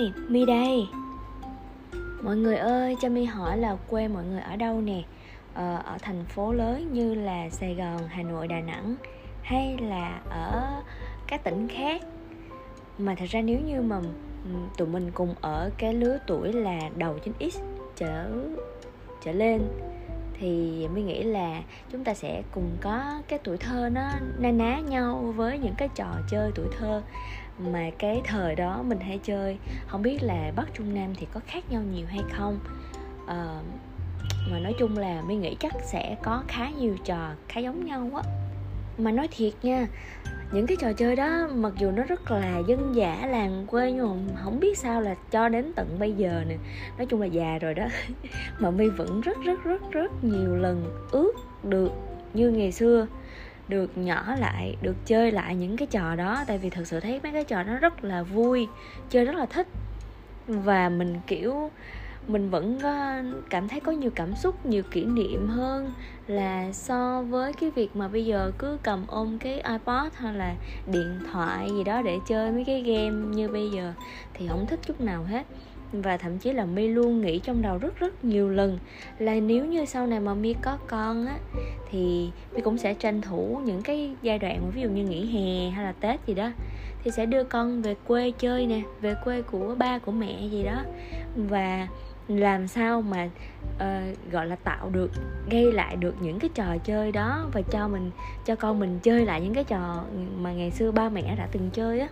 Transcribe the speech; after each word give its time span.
ơi, 0.00 0.12
Mi 0.28 0.46
đây. 0.46 0.88
Mọi 2.22 2.36
người 2.36 2.56
ơi, 2.56 2.96
cho 3.00 3.08
Mi 3.08 3.24
hỏi 3.24 3.58
là 3.58 3.76
quê 3.88 4.08
mọi 4.08 4.24
người 4.24 4.40
ở 4.40 4.56
đâu 4.56 4.80
nè? 4.80 5.02
Ờ, 5.54 5.76
Ở 5.84 5.98
thành 6.02 6.24
phố 6.24 6.52
lớn 6.52 6.92
như 6.92 7.14
là 7.14 7.50
Sài 7.50 7.74
Gòn, 7.74 7.98
Hà 8.08 8.22
Nội, 8.22 8.48
Đà 8.48 8.60
Nẵng 8.60 8.94
Hay 9.42 9.76
là 9.82 10.20
ở 10.30 10.82
các 11.26 11.44
tỉnh 11.44 11.68
khác? 11.68 12.02
Mà 12.98 13.14
thật 13.14 13.24
ra 13.28 13.40
nếu 13.40 13.58
như 13.60 13.82
mà 13.82 13.96
ừ, 14.44 14.50
tụi 14.76 14.88
mình 14.88 15.10
cùng 15.14 15.34
ở 15.40 15.70
cái 15.78 15.94
lứa 15.94 16.18
tuổi 16.26 16.52
là 16.52 16.80
đầu 16.96 17.18
9X 17.24 17.60
trở 17.96 18.30
trở 19.24 19.32
lên 19.32 19.62
thì 20.40 20.88
mới 20.88 21.02
nghĩ 21.02 21.22
là 21.22 21.62
chúng 21.92 22.04
ta 22.04 22.14
sẽ 22.14 22.42
cùng 22.54 22.76
có 22.80 23.22
cái 23.28 23.38
tuổi 23.44 23.56
thơ 23.56 23.88
nó 23.92 24.10
na 24.38 24.50
ná 24.50 24.78
nhau 24.78 25.32
với 25.36 25.58
những 25.58 25.74
cái 25.78 25.88
trò 25.94 26.06
chơi 26.30 26.50
tuổi 26.54 26.66
thơ 26.78 27.02
mà 27.72 27.90
cái 27.98 28.20
thời 28.24 28.54
đó 28.54 28.82
mình 28.82 29.00
hay 29.00 29.18
chơi. 29.18 29.58
Không 29.86 30.02
biết 30.02 30.22
là 30.22 30.52
bắc 30.56 30.74
trung 30.74 30.94
nam 30.94 31.14
thì 31.16 31.26
có 31.32 31.40
khác 31.46 31.64
nhau 31.70 31.82
nhiều 31.82 32.06
hay 32.06 32.20
không? 32.32 32.58
À, 33.26 33.60
mà 34.50 34.58
nói 34.58 34.74
chung 34.78 34.98
là 34.98 35.22
mới 35.26 35.36
nghĩ 35.36 35.56
chắc 35.60 35.72
sẽ 35.82 36.16
có 36.22 36.42
khá 36.48 36.70
nhiều 36.70 36.96
trò 37.04 37.30
khá 37.48 37.60
giống 37.60 37.86
nhau 37.86 38.10
á. 38.14 38.22
Mà 38.98 39.12
nói 39.12 39.28
thiệt 39.30 39.52
nha 39.62 39.86
những 40.52 40.66
cái 40.66 40.76
trò 40.80 40.92
chơi 40.92 41.16
đó 41.16 41.48
mặc 41.54 41.72
dù 41.78 41.90
nó 41.90 42.02
rất 42.02 42.30
là 42.30 42.58
dân 42.66 42.94
dã 42.94 43.26
làng 43.30 43.66
quê 43.66 43.92
nhưng 43.92 44.26
mà 44.34 44.40
không 44.44 44.60
biết 44.60 44.78
sao 44.78 45.00
là 45.00 45.14
cho 45.30 45.48
đến 45.48 45.72
tận 45.76 45.96
bây 45.98 46.12
giờ 46.12 46.44
nè. 46.48 46.56
Nói 46.98 47.06
chung 47.06 47.20
là 47.20 47.26
già 47.26 47.58
rồi 47.58 47.74
đó. 47.74 47.84
Mà 48.58 48.70
mi 48.70 48.88
vẫn 48.88 49.20
rất 49.20 49.36
rất 49.44 49.64
rất 49.64 49.90
rất 49.90 50.24
nhiều 50.24 50.56
lần 50.56 51.06
ước 51.10 51.32
được 51.62 51.92
như 52.34 52.50
ngày 52.50 52.72
xưa 52.72 53.06
được 53.70 53.98
nhỏ 53.98 54.34
lại, 54.38 54.76
được 54.82 54.96
chơi 55.06 55.32
lại 55.32 55.56
những 55.56 55.76
cái 55.76 55.86
trò 55.86 56.16
đó. 56.16 56.44
Tại 56.46 56.58
vì 56.58 56.70
thật 56.70 56.86
sự 56.86 57.00
thấy 57.00 57.20
mấy 57.22 57.32
cái 57.32 57.44
trò 57.44 57.62
nó 57.62 57.78
rất 57.78 58.04
là 58.04 58.22
vui, 58.22 58.68
chơi 59.10 59.24
rất 59.24 59.34
là 59.34 59.46
thích. 59.46 59.66
Và 60.46 60.88
mình, 60.88 61.20
kiểu, 61.26 61.70
mình 62.26 62.50
vẫn 62.50 62.78
ờ, 62.78 63.22
cảm 63.50 63.68
thấy 63.68 63.80
có 63.80 63.92
nhiều 63.92 64.10
cảm 64.14 64.34
xúc, 64.34 64.66
nhiều 64.66 64.82
kỷ 64.82 65.04
niệm 65.04 65.48
hơn 65.48 65.92
là 66.26 66.72
so 66.72 67.22
với 67.22 67.52
cái 67.52 67.70
việc 67.70 67.96
mà 67.96 68.08
bây 68.08 68.26
giờ 68.26 68.52
cứ 68.58 68.78
cầm 68.82 69.04
ôm 69.08 69.38
cái 69.38 69.54
ipod 69.54 70.12
hay 70.14 70.34
là 70.34 70.54
điện 70.86 71.18
thoại 71.32 71.70
gì 71.70 71.84
đó 71.84 72.02
để 72.02 72.18
chơi 72.28 72.52
mấy 72.52 72.64
cái 72.64 72.82
game 72.82 73.34
như 73.36 73.48
bây 73.48 73.70
giờ 73.70 73.92
thì 74.34 74.48
không 74.48 74.66
thích 74.66 74.80
chút 74.86 75.00
nào 75.00 75.24
hết 75.24 75.46
và 75.92 76.16
thậm 76.16 76.38
chí 76.38 76.52
là 76.52 76.64
mi 76.64 76.88
luôn 76.88 77.20
nghĩ 77.20 77.38
trong 77.38 77.62
đầu 77.62 77.78
rất 77.78 77.98
rất 77.98 78.24
nhiều 78.24 78.48
lần. 78.48 78.78
Là 79.18 79.34
nếu 79.34 79.64
như 79.64 79.84
sau 79.84 80.06
này 80.06 80.20
mà 80.20 80.34
mi 80.34 80.54
có 80.62 80.78
con 80.86 81.26
á 81.26 81.38
thì 81.90 82.30
mi 82.54 82.60
cũng 82.60 82.78
sẽ 82.78 82.94
tranh 82.94 83.20
thủ 83.20 83.60
những 83.64 83.82
cái 83.82 84.14
giai 84.22 84.38
đoạn 84.38 84.70
ví 84.74 84.82
dụ 84.82 84.88
như 84.88 85.04
nghỉ 85.04 85.26
hè 85.26 85.70
hay 85.70 85.84
là 85.84 85.92
tết 86.00 86.26
gì 86.26 86.34
đó 86.34 86.50
thì 87.04 87.10
sẽ 87.10 87.26
đưa 87.26 87.44
con 87.44 87.82
về 87.82 87.94
quê 88.06 88.30
chơi 88.30 88.66
nè 88.66 88.80
về 89.00 89.14
quê 89.24 89.42
của 89.42 89.74
ba 89.78 89.98
của 89.98 90.12
mẹ 90.12 90.48
gì 90.48 90.62
đó. 90.64 90.82
Và 91.36 91.88
làm 92.28 92.68
sao 92.68 93.02
mà 93.02 93.30
uh, 93.74 94.32
gọi 94.32 94.46
là 94.46 94.56
tạo 94.56 94.90
được 94.90 95.10
gây 95.50 95.72
lại 95.72 95.96
được 95.96 96.14
những 96.20 96.38
cái 96.38 96.50
trò 96.54 96.76
chơi 96.84 97.12
đó 97.12 97.48
và 97.52 97.62
cho 97.62 97.88
mình 97.88 98.10
cho 98.46 98.56
con 98.56 98.80
mình 98.80 98.98
chơi 99.02 99.26
lại 99.26 99.40
những 99.40 99.54
cái 99.54 99.64
trò 99.64 100.04
mà 100.38 100.52
ngày 100.52 100.70
xưa 100.70 100.90
ba 100.90 101.08
mẹ 101.08 101.34
đã 101.38 101.48
từng 101.52 101.70
chơi 101.72 102.00
á. 102.00 102.08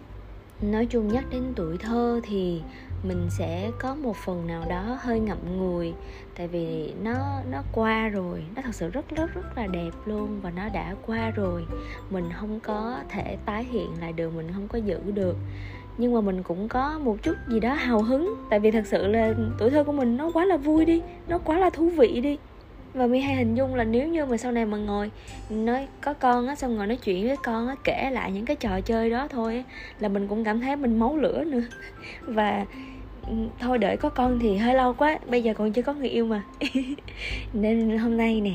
Nói 0.63 0.87
chung 0.87 1.09
nhắc 1.09 1.25
đến 1.31 1.43
tuổi 1.57 1.79
thơ 1.79 2.21
thì 2.23 2.63
mình 3.03 3.27
sẽ 3.31 3.71
có 3.79 3.95
một 3.95 4.17
phần 4.17 4.47
nào 4.47 4.65
đó 4.69 4.99
hơi 5.01 5.21
ngậm 5.21 5.39
ngùi, 5.59 5.95
tại 6.37 6.49
vì 6.49 6.93
nó 7.03 7.15
nó 7.51 7.63
qua 7.73 8.09
rồi, 8.09 8.45
nó 8.57 8.63
thật 8.63 8.75
sự 8.75 8.89
rất 8.89 9.09
rất 9.17 9.35
rất 9.35 9.57
là 9.57 9.67
đẹp 9.67 9.91
luôn 10.05 10.41
và 10.43 10.51
nó 10.51 10.69
đã 10.69 10.95
qua 11.07 11.31
rồi. 11.31 11.67
Mình 12.11 12.25
không 12.41 12.61
có 12.61 12.99
thể 13.09 13.37
tái 13.47 13.65
hiện 13.65 13.91
lại 14.01 14.13
được, 14.13 14.35
mình 14.35 14.49
không 14.55 14.69
có 14.69 14.79
giữ 14.79 15.01
được. 15.15 15.37
Nhưng 15.99 16.15
mà 16.15 16.21
mình 16.21 16.43
cũng 16.43 16.69
có 16.69 16.99
một 16.99 17.17
chút 17.23 17.35
gì 17.49 17.61
đó 17.61 17.75
hào 17.75 18.03
hứng, 18.03 18.35
tại 18.51 18.61
vì 18.61 18.71
thật 18.71 18.87
sự 18.87 19.07
là 19.07 19.35
tuổi 19.59 19.71
thơ 19.71 19.85
của 19.85 19.93
mình 19.93 20.17
nó 20.17 20.31
quá 20.35 20.45
là 20.45 20.57
vui 20.57 20.85
đi, 20.85 21.03
nó 21.29 21.39
quá 21.39 21.59
là 21.59 21.71
thú 21.71 21.89
vị 21.89 22.21
đi 22.21 22.39
và 22.95 23.07
mi 23.07 23.21
hay 23.21 23.37
hình 23.37 23.55
dung 23.55 23.75
là 23.75 23.85
nếu 23.85 24.09
như 24.09 24.25
mà 24.25 24.37
sau 24.37 24.53
này 24.53 24.67
mà 24.67 24.77
ngồi 24.77 25.11
nói 25.51 25.89
có 26.01 26.13
con 26.13 26.49
á 26.49 26.55
xong 26.55 26.77
ngồi 26.77 26.87
nói 26.87 26.97
chuyện 26.97 27.27
với 27.27 27.37
con 27.37 27.69
á 27.69 27.75
kể 27.85 28.11
lại 28.11 28.33
những 28.33 28.45
cái 28.45 28.57
trò 28.57 28.81
chơi 28.81 29.11
đó 29.11 29.29
thôi 29.29 29.57
á, 29.57 29.63
là 30.01 30.09
mình 30.09 30.29
cũng 30.29 30.45
cảm 30.45 30.61
thấy 30.61 30.77
mình 30.77 30.99
máu 30.99 31.17
lửa 31.17 31.45
nữa. 31.45 31.63
Và 32.21 32.65
thôi 33.61 33.79
đợi 33.79 33.97
có 33.97 34.09
con 34.09 34.39
thì 34.39 34.57
hơi 34.57 34.75
lâu 34.75 34.95
quá 34.95 35.19
bây 35.27 35.43
giờ 35.43 35.55
còn 35.55 35.73
chưa 35.73 35.83
có 35.83 35.95
người 35.95 36.09
yêu 36.09 36.27
mà. 36.27 36.43
Nên 37.53 37.99
hôm 37.99 38.17
nay 38.17 38.41
nè 38.41 38.55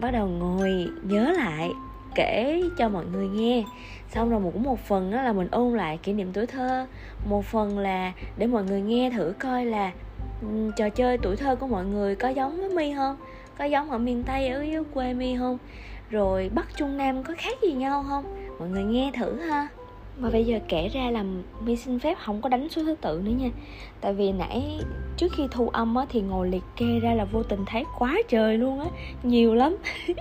bắt 0.00 0.10
đầu 0.10 0.26
ngồi 0.26 0.88
nhớ 1.02 1.32
lại 1.36 1.70
kể 2.14 2.62
cho 2.78 2.88
mọi 2.88 3.04
người 3.12 3.28
nghe. 3.28 3.64
Xong 4.08 4.30
rồi 4.30 4.40
cũng 4.52 4.62
một 4.62 4.78
phần 4.86 5.10
đó 5.10 5.22
là 5.22 5.32
mình 5.32 5.48
ôn 5.50 5.76
lại 5.76 5.98
kỷ 6.02 6.12
niệm 6.12 6.32
tuổi 6.32 6.46
thơ. 6.46 6.86
Một 7.28 7.44
phần 7.44 7.78
là 7.78 8.12
để 8.36 8.46
mọi 8.46 8.64
người 8.64 8.80
nghe 8.80 9.10
thử 9.10 9.34
coi 9.38 9.64
là 9.64 9.90
trò 10.76 10.88
chơi 10.88 11.18
tuổi 11.18 11.36
thơ 11.36 11.56
của 11.56 11.66
mọi 11.66 11.84
người 11.84 12.16
có 12.16 12.28
giống 12.28 12.56
với 12.56 12.68
mi 12.68 12.94
không? 12.94 13.16
Có 13.58 13.64
giống 13.64 13.90
ở 13.90 13.98
miền 13.98 14.22
tây 14.22 14.48
ở 14.48 14.62
dưới 14.62 14.82
quê 14.94 15.14
mi 15.14 15.36
không? 15.36 15.58
Rồi 16.10 16.50
bắc 16.54 16.76
trung 16.76 16.96
nam 16.96 17.22
có 17.22 17.34
khác 17.38 17.58
gì 17.62 17.72
nhau 17.72 18.04
không? 18.08 18.48
Mọi 18.58 18.68
người 18.68 18.84
nghe 18.84 19.12
thử 19.14 19.34
ha 19.40 19.68
và 20.18 20.30
bây 20.30 20.44
giờ 20.44 20.58
kể 20.68 20.88
ra 20.88 21.10
là 21.10 21.24
mi 21.64 21.76
xin 21.76 21.98
phép 21.98 22.18
không 22.24 22.40
có 22.40 22.48
đánh 22.48 22.68
số 22.68 22.82
thứ 22.82 22.94
tự 23.00 23.22
nữa 23.24 23.30
nha. 23.30 23.50
Tại 24.00 24.12
vì 24.12 24.32
nãy 24.32 24.78
trước 25.16 25.32
khi 25.36 25.48
thu 25.50 25.68
âm 25.68 25.94
á, 25.94 26.06
thì 26.08 26.20
ngồi 26.20 26.48
liệt 26.48 26.62
kê 26.76 26.98
ra 27.02 27.14
là 27.14 27.24
vô 27.24 27.42
tình 27.42 27.64
thấy 27.66 27.84
quá 27.98 28.18
trời 28.28 28.58
luôn 28.58 28.80
á, 28.80 28.86
nhiều 29.22 29.54
lắm. 29.54 29.76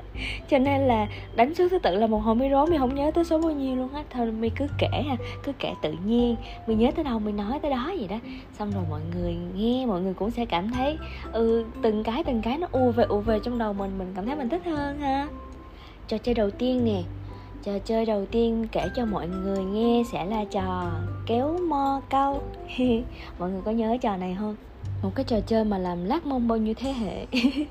Cho 0.50 0.58
nên 0.58 0.82
là 0.82 1.08
đánh 1.36 1.56
số 1.56 1.70
thứ 1.70 1.80
tự 1.80 1.96
là 1.96 2.08
một 2.08 2.18
hồi 2.18 2.36
mi 2.36 2.50
rối, 2.50 2.68
mi 2.68 2.78
không 2.78 2.96
nhớ 2.96 3.12
tới 3.12 3.24
số 3.24 3.38
bao 3.38 3.52
nhiêu 3.52 3.76
luôn 3.76 3.94
á. 3.94 4.04
Thôi 4.10 4.32
mi 4.32 4.50
cứ 4.50 4.68
kể 4.78 5.04
ha 5.08 5.16
cứ 5.44 5.52
kể 5.60 5.74
tự 5.82 5.94
nhiên. 6.06 6.36
Mi 6.68 6.76
nhớ 6.76 6.92
tới 6.96 7.04
đâu 7.04 7.20
mi 7.20 7.32
nói 7.32 7.60
tới 7.60 7.72
đó 7.72 7.92
vậy 7.98 8.08
đó. 8.08 8.20
Xong 8.60 8.72
rồi 8.72 8.84
mọi 8.90 9.02
người 9.16 9.36
nghe, 9.56 9.86
mọi 9.86 10.02
người 10.02 10.14
cũng 10.14 10.32
sẽ 10.32 10.46
cảm 10.46 10.72
thấy 10.72 10.98
ừ 11.32 11.66
từng 11.82 12.04
cái 12.04 12.24
từng 12.24 12.42
cái 12.42 12.58
nó 12.58 12.68
u 12.72 12.92
về 12.92 13.04
u 13.04 13.20
về 13.20 13.40
trong 13.44 13.58
đầu 13.58 13.74
mình 13.74 13.98
mình 13.98 14.12
cảm 14.16 14.26
thấy 14.26 14.36
mình 14.36 14.50
thích 14.50 14.66
hơn 14.66 15.00
ha. 15.00 15.28
Trò 16.08 16.18
chơi 16.18 16.36
đầu 16.36 16.50
tiên 16.50 16.86
nè 16.86 17.04
Trò 17.64 17.80
chơi 17.86 18.06
đầu 18.06 18.26
tiên 18.26 18.68
kể 18.72 18.90
cho 18.96 19.06
mọi 19.06 19.28
người 19.28 19.64
nghe 19.64 20.04
sẽ 20.12 20.26
là 20.26 20.46
trò 20.46 20.92
kéo 21.26 21.58
mo 21.70 22.02
câu. 22.10 22.42
Mọi 23.40 23.50
người 23.50 23.62
có 23.66 23.72
nhớ 23.72 23.98
trò 24.02 24.18
này 24.18 24.36
không? 24.40 24.56
Một 25.04 25.12
cái 25.16 25.26
trò 25.26 25.40
chơi 25.40 25.64
mà 25.64 25.78
làm 25.78 26.06
lát 26.06 26.26
mông 26.26 26.48
bao 26.48 26.58
nhiêu 26.58 26.74
thế 26.78 26.94
hệ. 26.94 27.26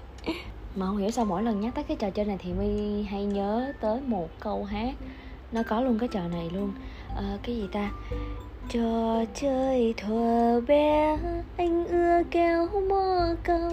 Mà 0.77 0.87
không 0.87 0.97
hiểu 0.97 1.11
sao 1.11 1.25
mỗi 1.25 1.43
lần 1.43 1.61
nhắc 1.61 1.75
tới 1.75 1.85
cái 1.85 1.97
trò 1.97 2.11
chơi 2.11 2.25
này 2.25 2.37
thì 2.41 2.53
My 2.53 3.03
hay 3.03 3.25
nhớ 3.25 3.73
tới 3.81 4.01
một 4.07 4.29
câu 4.41 4.65
hát. 4.65 4.95
Nó 5.53 5.63
có 5.63 5.81
luôn 5.81 5.99
cái 5.99 6.09
trò 6.09 6.21
này 6.29 6.51
luôn. 6.55 6.73
À, 7.17 7.39
Cái 7.43 7.57
gì 7.57 7.69
ta? 7.73 7.91
Trò 8.69 9.25
chơi 9.35 9.95
thuở 9.97 10.61
bé 10.61 11.19
Anh 11.57 11.87
ưa 11.89 12.23
kéo 12.31 12.69
mò 12.89 13.27
câu. 13.43 13.71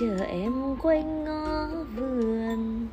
Chờ 0.00 0.24
em 0.28 0.76
quanh 0.82 1.24
ngõ 1.24 1.66
vườn 1.96 2.88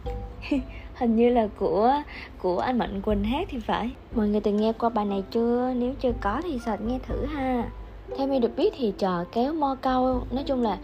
hình 1.00 1.16
như 1.16 1.30
là 1.30 1.48
của 1.58 1.94
của 2.42 2.60
anh 2.60 2.78
Mạnh 2.78 3.02
Quỳnh 3.02 3.24
hát 3.24 3.48
thì 3.52 3.60
phải. 3.60 3.90
Mọi 4.16 4.28
người 4.28 4.42
từng 4.42 4.58
nghe 4.58 4.74
qua 4.74 4.90
bài 4.90 5.06
này 5.06 5.24
chưa? 5.32 5.74
Nếu 5.76 5.94
chưa 6.00 6.12
có 6.22 6.42
thì 6.44 6.60
sạch 6.66 6.82
nghe 6.82 7.00
thử 7.08 7.26
ha. 7.26 7.70
Theo 8.18 8.28
mình 8.28 8.42
được 8.42 8.56
biết 8.56 8.74
thì 8.78 8.94
trò 8.98 9.24
kéo 9.32 9.54
mo 9.54 9.76
câu, 9.82 10.22
nói 10.32 10.44
chung 10.44 10.62
là 10.62 10.78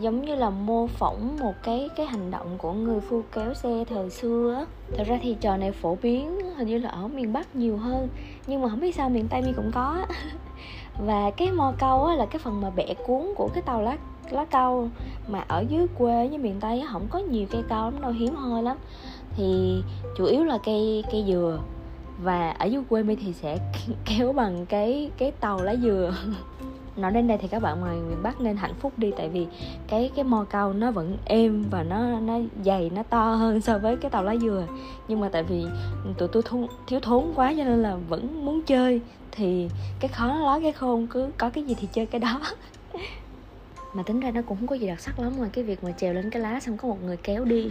giống 0.00 0.24
như 0.24 0.34
là 0.34 0.50
mô 0.50 0.86
phỏng 0.86 1.36
một 1.40 1.52
cái 1.62 1.88
cái 1.96 2.06
hành 2.06 2.30
động 2.30 2.58
của 2.58 2.72
người 2.72 3.00
phu 3.00 3.22
kéo 3.32 3.54
xe 3.54 3.84
thời 3.88 4.10
xưa 4.10 4.54
á. 4.58 4.64
Thật 4.96 5.04
ra 5.06 5.18
thì 5.22 5.36
trò 5.40 5.56
này 5.56 5.72
phổ 5.72 5.98
biến, 6.02 6.40
hình 6.56 6.68
như 6.68 6.78
là 6.78 6.88
ở 6.88 7.08
miền 7.08 7.32
bắc 7.32 7.56
nhiều 7.56 7.76
hơn, 7.76 8.08
nhưng 8.46 8.62
mà 8.62 8.68
không 8.68 8.80
biết 8.80 8.94
sao 8.94 9.08
miền 9.08 9.28
tây 9.28 9.42
mi 9.42 9.52
cũng 9.56 9.70
có. 9.74 10.06
Và 11.06 11.30
cái 11.30 11.50
mo 11.52 11.72
câu 11.78 12.04
á 12.04 12.14
là 12.14 12.26
cái 12.26 12.38
phần 12.38 12.60
mà 12.60 12.70
bẻ 12.70 12.94
cuốn 13.06 13.22
của 13.36 13.48
cái 13.54 13.62
tàu 13.62 13.82
lá 13.82 13.96
lá 14.30 14.44
câu 14.44 14.88
mà 15.28 15.44
ở 15.48 15.64
dưới 15.68 15.86
quê 15.98 16.28
với 16.28 16.38
miền 16.38 16.60
tây 16.60 16.80
á, 16.80 16.88
không 16.92 17.06
có 17.10 17.18
nhiều 17.18 17.46
cây 17.50 17.62
câu 17.68 17.84
lắm, 17.84 18.00
đâu 18.00 18.10
hiếm 18.10 18.34
hoi 18.34 18.62
lắm 18.62 18.76
thì 19.36 19.82
chủ 20.16 20.24
yếu 20.24 20.44
là 20.44 20.58
cây 20.64 21.04
cây 21.12 21.24
dừa. 21.26 21.60
Và 22.22 22.50
ở 22.50 22.66
dưới 22.66 22.82
quê 22.88 23.02
mi 23.02 23.14
thì 23.14 23.32
sẽ 23.32 23.58
kéo 24.04 24.32
bằng 24.32 24.66
cái 24.66 25.10
cái 25.18 25.30
tàu 25.30 25.62
lá 25.62 25.76
dừa. 25.76 26.14
Nói 26.96 27.12
đến 27.12 27.28
đây 27.28 27.38
thì 27.38 27.48
các 27.48 27.62
bạn 27.62 27.80
ngoài 27.80 27.96
miền 27.96 28.22
bắc 28.22 28.40
nên 28.40 28.56
hạnh 28.56 28.74
phúc 28.80 28.92
đi 28.96 29.10
tại 29.16 29.28
vì 29.28 29.46
cái 29.88 30.10
cái 30.14 30.24
mò 30.24 30.44
câu 30.50 30.72
nó 30.72 30.90
vẫn 30.90 31.16
êm 31.24 31.64
và 31.70 31.82
nó 31.82 32.20
nó 32.20 32.38
dày 32.64 32.90
nó 32.94 33.02
to 33.02 33.34
hơn 33.34 33.60
so 33.60 33.78
với 33.78 33.96
cái 33.96 34.10
tàu 34.10 34.24
lá 34.24 34.36
dừa. 34.36 34.66
Nhưng 35.08 35.20
mà 35.20 35.28
tại 35.28 35.42
vì 35.42 35.66
tụi 36.18 36.28
tôi 36.28 36.42
thu, 36.46 36.66
thiếu 36.86 37.00
thốn 37.00 37.24
quá 37.34 37.54
cho 37.56 37.64
nên 37.64 37.82
là 37.82 37.96
vẫn 38.08 38.44
muốn 38.44 38.62
chơi. 38.62 39.00
Thì 39.30 39.68
cái 40.00 40.08
khó 40.08 40.26
nó 40.26 40.38
ló 40.38 40.60
cái 40.60 40.72
khôn 40.72 41.06
cứ 41.06 41.30
có 41.38 41.50
cái 41.50 41.64
gì 41.64 41.74
thì 41.80 41.88
chơi 41.92 42.06
cái 42.06 42.18
đó. 42.18 42.40
mà 43.94 44.02
tính 44.02 44.20
ra 44.20 44.30
nó 44.30 44.42
cũng 44.42 44.58
không 44.58 44.66
có 44.66 44.74
gì 44.76 44.86
đặc 44.86 45.00
sắc 45.00 45.18
lắm 45.18 45.36
ngoài 45.36 45.50
cái 45.52 45.64
việc 45.64 45.84
mà 45.84 45.92
trèo 45.92 46.14
lên 46.14 46.30
cái 46.30 46.42
lá 46.42 46.60
xong 46.60 46.76
có 46.76 46.88
một 46.88 47.02
người 47.02 47.16
kéo 47.16 47.44
đi. 47.44 47.70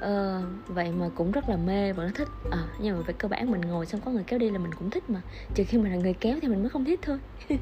Ờ, 0.00 0.42
vậy 0.66 0.92
mà 0.92 1.08
cũng 1.14 1.30
rất 1.30 1.48
là 1.48 1.56
mê 1.56 1.92
và 1.92 2.04
nó 2.04 2.10
thích. 2.14 2.28
À, 2.50 2.58
nhưng 2.80 2.96
mà 2.96 3.02
về 3.06 3.14
cơ 3.18 3.28
bản 3.28 3.50
mình 3.50 3.60
ngồi 3.60 3.86
xong 3.86 4.00
có 4.00 4.10
người 4.10 4.24
kéo 4.26 4.38
đi 4.38 4.50
là 4.50 4.58
mình 4.58 4.74
cũng 4.74 4.90
thích 4.90 5.10
mà. 5.10 5.22
Trừ 5.54 5.64
khi 5.68 5.78
mình 5.78 5.92
là 5.92 5.98
người 5.98 6.14
kéo 6.14 6.36
thì 6.42 6.48
mình 6.48 6.60
mới 6.60 6.68
không 6.70 6.84
thích 6.84 7.00
thôi. 7.02 7.18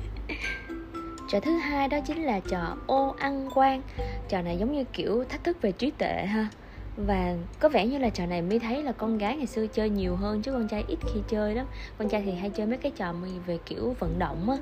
Trò 1.28 1.40
thứ 1.40 1.52
hai 1.52 1.88
đó 1.88 1.98
chính 2.06 2.22
là 2.22 2.40
trò 2.40 2.76
ô 2.86 3.14
ăn 3.18 3.48
quan. 3.54 3.82
Trò 4.28 4.42
này 4.42 4.58
giống 4.58 4.72
như 4.72 4.84
kiểu 4.84 5.24
thách 5.28 5.44
thức 5.44 5.62
về 5.62 5.72
trí 5.72 5.90
tuệ 5.90 6.24
ha. 6.26 6.48
Và 6.96 7.36
có 7.58 7.68
vẻ 7.68 7.86
như 7.86 7.98
là 7.98 8.08
trò 8.08 8.26
này 8.26 8.42
mới 8.42 8.58
thấy 8.58 8.82
là 8.82 8.92
con 8.92 9.18
gái 9.18 9.36
ngày 9.36 9.46
xưa 9.46 9.66
chơi 9.66 9.90
nhiều 9.90 10.16
hơn 10.16 10.42
chứ 10.42 10.52
con 10.52 10.68
trai 10.68 10.84
ít 10.88 10.98
khi 11.14 11.20
chơi 11.28 11.54
lắm. 11.54 11.66
Con 11.98 12.08
trai 12.08 12.22
thì 12.26 12.32
hay 12.32 12.50
chơi 12.50 12.66
mấy 12.66 12.78
cái 12.78 12.92
trò 12.96 13.14
về 13.46 13.58
kiểu 13.66 13.96
vận 13.98 14.18
động 14.18 14.50
á 14.50 14.56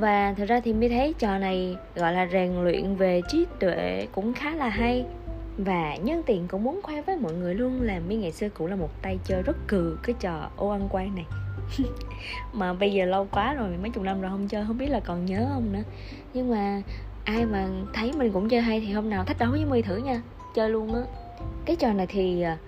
và 0.00 0.34
thật 0.36 0.44
ra 0.48 0.60
thì 0.60 0.72
mi 0.72 0.88
thấy 0.88 1.14
trò 1.18 1.38
này, 1.38 1.76
gọi 1.94 2.12
là, 2.12 2.28
rèn 2.32 2.64
luyện 2.64 2.96
về 2.96 3.22
trí 3.28 3.46
tuệ 3.60 4.06
cũng 4.12 4.32
khá 4.34 4.54
là 4.54 4.68
hay. 4.68 5.04
Và 5.58 5.96
nhân 5.96 6.22
tiện 6.26 6.48
cũng 6.48 6.64
muốn 6.64 6.80
khoe 6.82 7.02
với 7.02 7.16
mọi 7.16 7.32
người 7.32 7.54
luôn 7.54 7.82
là 7.82 8.00
mi 8.08 8.16
ngày 8.16 8.32
xưa 8.32 8.48
cũng 8.48 8.66
là 8.66 8.76
một 8.76 8.90
tay 9.02 9.18
chơi 9.24 9.42
rất 9.42 9.56
cừ 9.68 9.98
cái 10.02 10.14
trò 10.20 10.50
ô 10.56 10.68
ăn 10.68 10.88
quan 10.90 11.14
này. 11.14 11.26
Mà 12.52 12.72
bây 12.72 12.92
giờ 12.92 13.04
lâu 13.04 13.28
quá 13.32 13.54
rồi, 13.54 13.68
mấy 13.82 13.90
chục 13.90 14.04
năm 14.04 14.20
rồi 14.20 14.30
không 14.30 14.48
chơi, 14.48 14.64
không 14.66 14.78
biết 14.78 14.86
là 14.86 15.00
còn 15.00 15.24
nhớ 15.24 15.46
không 15.54 15.72
nữa. 15.72 15.82
Nhưng 16.34 16.50
mà 16.50 16.82
ai 17.24 17.44
mà 17.44 17.68
thấy 17.94 18.12
mình 18.12 18.32
cũng 18.32 18.48
chơi 18.48 18.60
hay 18.60 18.80
thì 18.80 18.92
hôm 18.92 19.10
nào 19.10 19.24
thách 19.24 19.38
đấu 19.38 19.50
với 19.50 19.64
mi 19.64 19.82
thử 19.82 19.96
nha, 19.96 20.22
chơi 20.54 20.70
luôn 20.70 20.94
á. 20.94 21.00
Cái 21.64 21.76
trò 21.76 21.92
này 21.92 22.06
thì 22.06 22.42
à, 22.42 22.58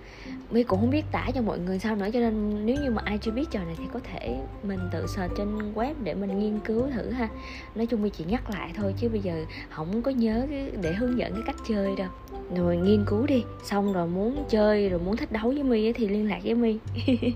My 0.50 0.62
cũng 0.62 0.80
không 0.80 0.90
biết 0.90 1.04
tả 1.12 1.26
cho 1.34 1.42
mọi 1.42 1.58
người 1.58 1.78
sao 1.78 1.96
nữa, 1.96 2.08
cho 2.12 2.20
nên 2.20 2.66
nếu 2.66 2.76
như 2.82 2.90
mà 2.90 3.02
ai 3.04 3.18
chưa 3.18 3.30
biết 3.30 3.50
trò 3.50 3.60
này 3.60 3.74
thì 3.78 3.84
có 3.92 4.00
thể 4.12 4.36
mình 4.62 4.78
tự 4.92 5.06
search 5.06 5.34
trên 5.36 5.72
web 5.74 5.94
để 6.02 6.14
mình 6.14 6.38
nghiên 6.38 6.60
cứu 6.60 6.88
thử 6.94 7.10
ha. 7.10 7.28
Nói 7.74 7.86
chung 7.86 8.02
My 8.02 8.10
chỉ 8.10 8.24
nhắc 8.24 8.50
lại 8.50 8.72
thôi, 8.74 8.94
chứ 8.98 9.08
bây 9.08 9.20
giờ 9.20 9.44
không 9.70 10.02
có 10.02 10.10
nhớ 10.10 10.46
để 10.82 10.92
hướng 10.92 11.18
dẫn 11.18 11.32
cái 11.32 11.42
cách 11.46 11.56
chơi 11.68 11.96
đâu. 11.96 12.08
Rồi 12.56 12.76
nghiên 12.76 13.04
cứu 13.06 13.26
đi, 13.26 13.44
xong 13.64 13.92
rồi 13.92 14.08
muốn 14.08 14.44
chơi, 14.48 14.88
rồi 14.88 15.00
muốn 15.00 15.16
thích 15.16 15.32
đấu 15.32 15.48
với 15.48 15.62
My 15.62 15.92
thì 15.92 16.08
liên 16.08 16.28
lạc 16.28 16.40
với 16.44 16.54
My. 16.54 16.78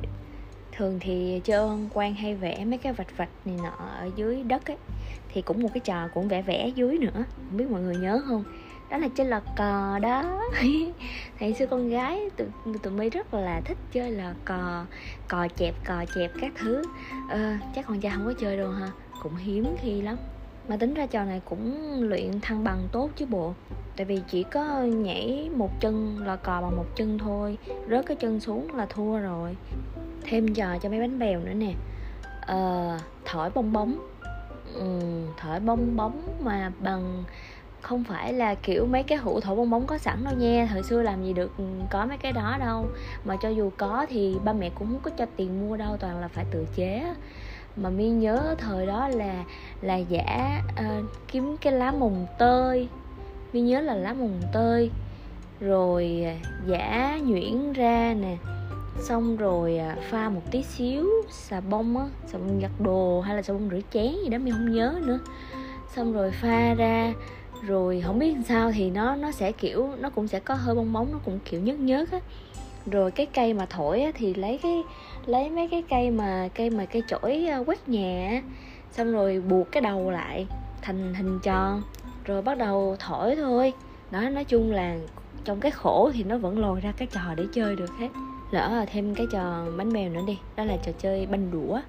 Thường 0.76 0.98
thì 1.00 1.40
chơi 1.44 1.58
ơn 1.58 1.88
quan 1.94 2.14
hay 2.14 2.34
vẽ 2.34 2.64
mấy 2.64 2.78
cái 2.78 2.92
vạch 2.92 3.16
vạch 3.16 3.30
này 3.44 3.56
nọ 3.62 3.86
ở 4.00 4.10
dưới 4.16 4.42
đất 4.42 4.70
ấy 4.70 4.76
thì 5.32 5.42
cũng 5.42 5.62
một 5.62 5.68
cái 5.74 5.80
trò 5.80 6.08
cũng 6.14 6.28
vẽ 6.28 6.42
vẽ 6.42 6.68
dưới 6.68 6.98
nữa. 6.98 7.24
Không 7.36 7.56
biết 7.56 7.70
mọi 7.70 7.80
người 7.80 7.96
nhớ 7.96 8.22
không? 8.28 8.44
Đó 8.90 8.98
là 8.98 9.08
chơi 9.08 9.26
lò 9.26 9.40
cò 9.56 9.98
đó. 10.02 10.40
Ngày 11.40 11.54
xưa 11.54 11.66
con 11.66 11.88
gái 11.88 12.30
tụi 12.36 12.48
tụi 12.82 12.92
mi 12.92 13.10
rất 13.10 13.34
là 13.34 13.60
thích 13.64 13.78
chơi 13.92 14.10
lò 14.10 14.32
cò 14.44 14.86
cò 15.28 15.48
chẹp 15.56 15.74
cò 15.84 16.04
chẹp 16.14 16.30
các 16.40 16.52
thứ. 16.58 16.82
Ờ, 17.28 17.54
chắc 17.74 17.86
con 17.86 18.00
trai 18.00 18.12
không 18.16 18.26
có 18.26 18.32
chơi 18.40 18.56
đâu 18.56 18.70
ha 18.70 18.90
cũng 19.22 19.36
hiếm 19.36 19.76
khi 19.80 20.02
lắm. 20.02 20.16
Mà 20.68 20.76
tính 20.76 20.94
ra 20.94 21.06
trò 21.06 21.24
này 21.24 21.40
cũng 21.44 22.02
luyện 22.02 22.40
thăng 22.42 22.64
bằng 22.64 22.88
tốt 22.92 23.10
chứ 23.16 23.26
bộ. 23.26 23.54
Tại 23.96 24.04
vì 24.06 24.20
chỉ 24.28 24.42
có 24.42 24.82
nhảy 24.82 25.50
một 25.56 25.70
chân 25.80 26.18
lò 26.24 26.36
cò 26.36 26.62
bằng 26.62 26.76
một 26.76 26.86
chân 26.96 27.18
thôi 27.18 27.58
rớt 27.90 28.06
cái 28.06 28.16
chân 28.16 28.40
xuống 28.40 28.74
là 28.74 28.86
thua 28.86 29.18
rồi. 29.18 29.56
Thêm 30.22 30.54
trò 30.54 30.78
cho 30.78 30.88
mấy 30.88 31.00
bánh 31.00 31.18
bèo 31.18 31.40
nữa 31.40 31.54
nè. 31.54 31.74
Ờ, 32.40 32.98
thổi 33.24 33.50
bong 33.54 33.72
bóng. 33.72 34.06
Ừ, 34.74 35.00
thổi 35.36 35.60
bong 35.60 35.96
bóng 35.96 36.38
mà 36.40 36.72
bằng 36.78 37.24
không 37.80 38.04
phải 38.04 38.32
là 38.32 38.54
kiểu 38.54 38.86
mấy 38.86 39.02
cái 39.02 39.18
hũ 39.18 39.40
thổi 39.40 39.56
bong 39.56 39.70
bóng 39.70 39.86
có 39.86 39.98
sẵn 39.98 40.24
đâu 40.24 40.34
nha. 40.34 40.68
Thời 40.70 40.82
xưa 40.82 41.02
làm 41.02 41.24
gì 41.24 41.32
được 41.32 41.50
ừ, 41.58 41.64
có 41.90 42.06
mấy 42.06 42.18
cái 42.18 42.32
đó 42.32 42.56
đâu. 42.60 42.86
Mà 43.24 43.36
cho 43.36 43.48
dù 43.48 43.70
có 43.76 44.06
thì 44.08 44.36
ba 44.44 44.52
mẹ 44.52 44.70
cũng 44.70 44.88
không 44.88 45.00
có 45.02 45.10
cho 45.10 45.26
tiền 45.36 45.68
mua 45.68 45.76
đâu 45.76 45.96
toàn 45.96 46.20
là 46.20 46.28
phải 46.28 46.44
tự 46.50 46.66
chế 46.74 47.14
mà 47.76 47.90
mi 47.90 48.08
nhớ 48.08 48.54
thời 48.58 48.86
đó 48.86 49.08
là 49.08 49.44
là 49.80 49.96
giả 49.96 50.62
uh, 50.80 51.04
kiếm 51.28 51.56
cái 51.56 51.72
lá 51.72 51.92
mồng 51.92 52.26
tơi. 52.38 52.88
Mi 53.52 53.60
nhớ 53.60 53.80
là 53.80 53.94
lá 53.94 54.12
mồng 54.12 54.40
tơi. 54.52 54.90
Rồi 55.60 56.22
à, 56.26 56.34
giả 56.66 57.18
nhuyễn 57.22 57.72
ra 57.72 58.14
nè. 58.20 58.36
Xong 59.00 59.36
rồi 59.36 59.78
à, 59.78 59.96
pha 60.10 60.28
một 60.28 60.42
tí 60.50 60.62
xíu 60.62 61.06
xà 61.30 61.60
bông 61.60 61.96
á 61.96 62.04
xà 62.26 62.38
bông 62.38 62.60
giặt 62.62 62.70
đồ 62.78 63.20
hay 63.20 63.36
là 63.36 63.42
xà 63.42 63.52
bông 63.52 63.70
rửa 63.70 63.80
chén 63.92 64.12
gì 64.24 64.28
đó 64.28 64.38
mi 64.38 64.50
không 64.50 64.72
nhớ 64.72 64.94
nữa. 65.02 65.18
Xong 65.94 66.12
rồi 66.12 66.30
pha 66.30 66.74
ra 66.74 67.12
rồi 67.62 68.02
không 68.06 68.18
biết 68.18 68.34
sao 68.48 68.72
thì 68.72 68.90
nó 68.90 69.16
nó 69.16 69.32
sẽ 69.32 69.52
kiểu 69.52 69.88
nó 69.98 70.10
cũng 70.10 70.28
sẽ 70.28 70.40
có 70.40 70.54
hơi 70.54 70.74
bong 70.74 70.92
bóng 70.92 71.12
nó 71.12 71.18
cũng 71.24 71.38
kiểu 71.44 71.60
nhớt 71.60 71.80
nhớt 71.80 72.12
á. 72.12 72.18
Rồi 72.86 73.10
cái 73.10 73.26
cây 73.26 73.54
mà 73.54 73.66
thổi 73.66 74.02
á, 74.02 74.10
thì 74.14 74.34
lấy 74.34 74.58
cái 74.62 74.82
lấy 75.26 75.50
mấy 75.50 75.68
cái 75.70 75.82
cây 75.90 76.10
mà 76.10 76.48
cây 76.54 76.70
mà 76.70 76.84
cây 76.84 77.02
chổi 77.08 77.46
ờ, 77.46 77.64
quét 77.66 77.88
nhà 77.88 78.42
xong 78.92 79.12
rồi 79.12 79.40
buộc 79.40 79.72
cái 79.72 79.80
đầu 79.80 80.10
lại 80.10 80.46
thành 80.82 81.14
hình 81.14 81.38
tròn. 81.42 81.82
Rồi 82.24 82.42
bắt 82.42 82.58
đầu 82.58 82.96
thổi 82.98 83.36
thôi. 83.36 83.72
Đó 84.10 84.20
nói 84.20 84.44
chung 84.44 84.72
là 84.72 84.96
trong 85.44 85.60
cái 85.60 85.70
khổ 85.70 86.10
thì 86.14 86.24
nó 86.24 86.38
vẫn 86.38 86.58
lòi 86.58 86.80
ra 86.80 86.92
cái 86.96 87.08
trò 87.12 87.20
để 87.36 87.44
chơi 87.54 87.76
được 87.76 87.90
hết. 87.98 88.08
Lỡ 88.50 88.84
thêm 88.92 89.14
cái 89.14 89.26
trò 89.32 89.64
bánh 89.76 89.92
bèo 89.92 90.10
nữa 90.10 90.20
đi 90.26 90.38
đó 90.56 90.64
là 90.64 90.76
trò 90.76 90.92
chơi 90.98 91.26
banh 91.26 91.50
đũa 91.50 91.80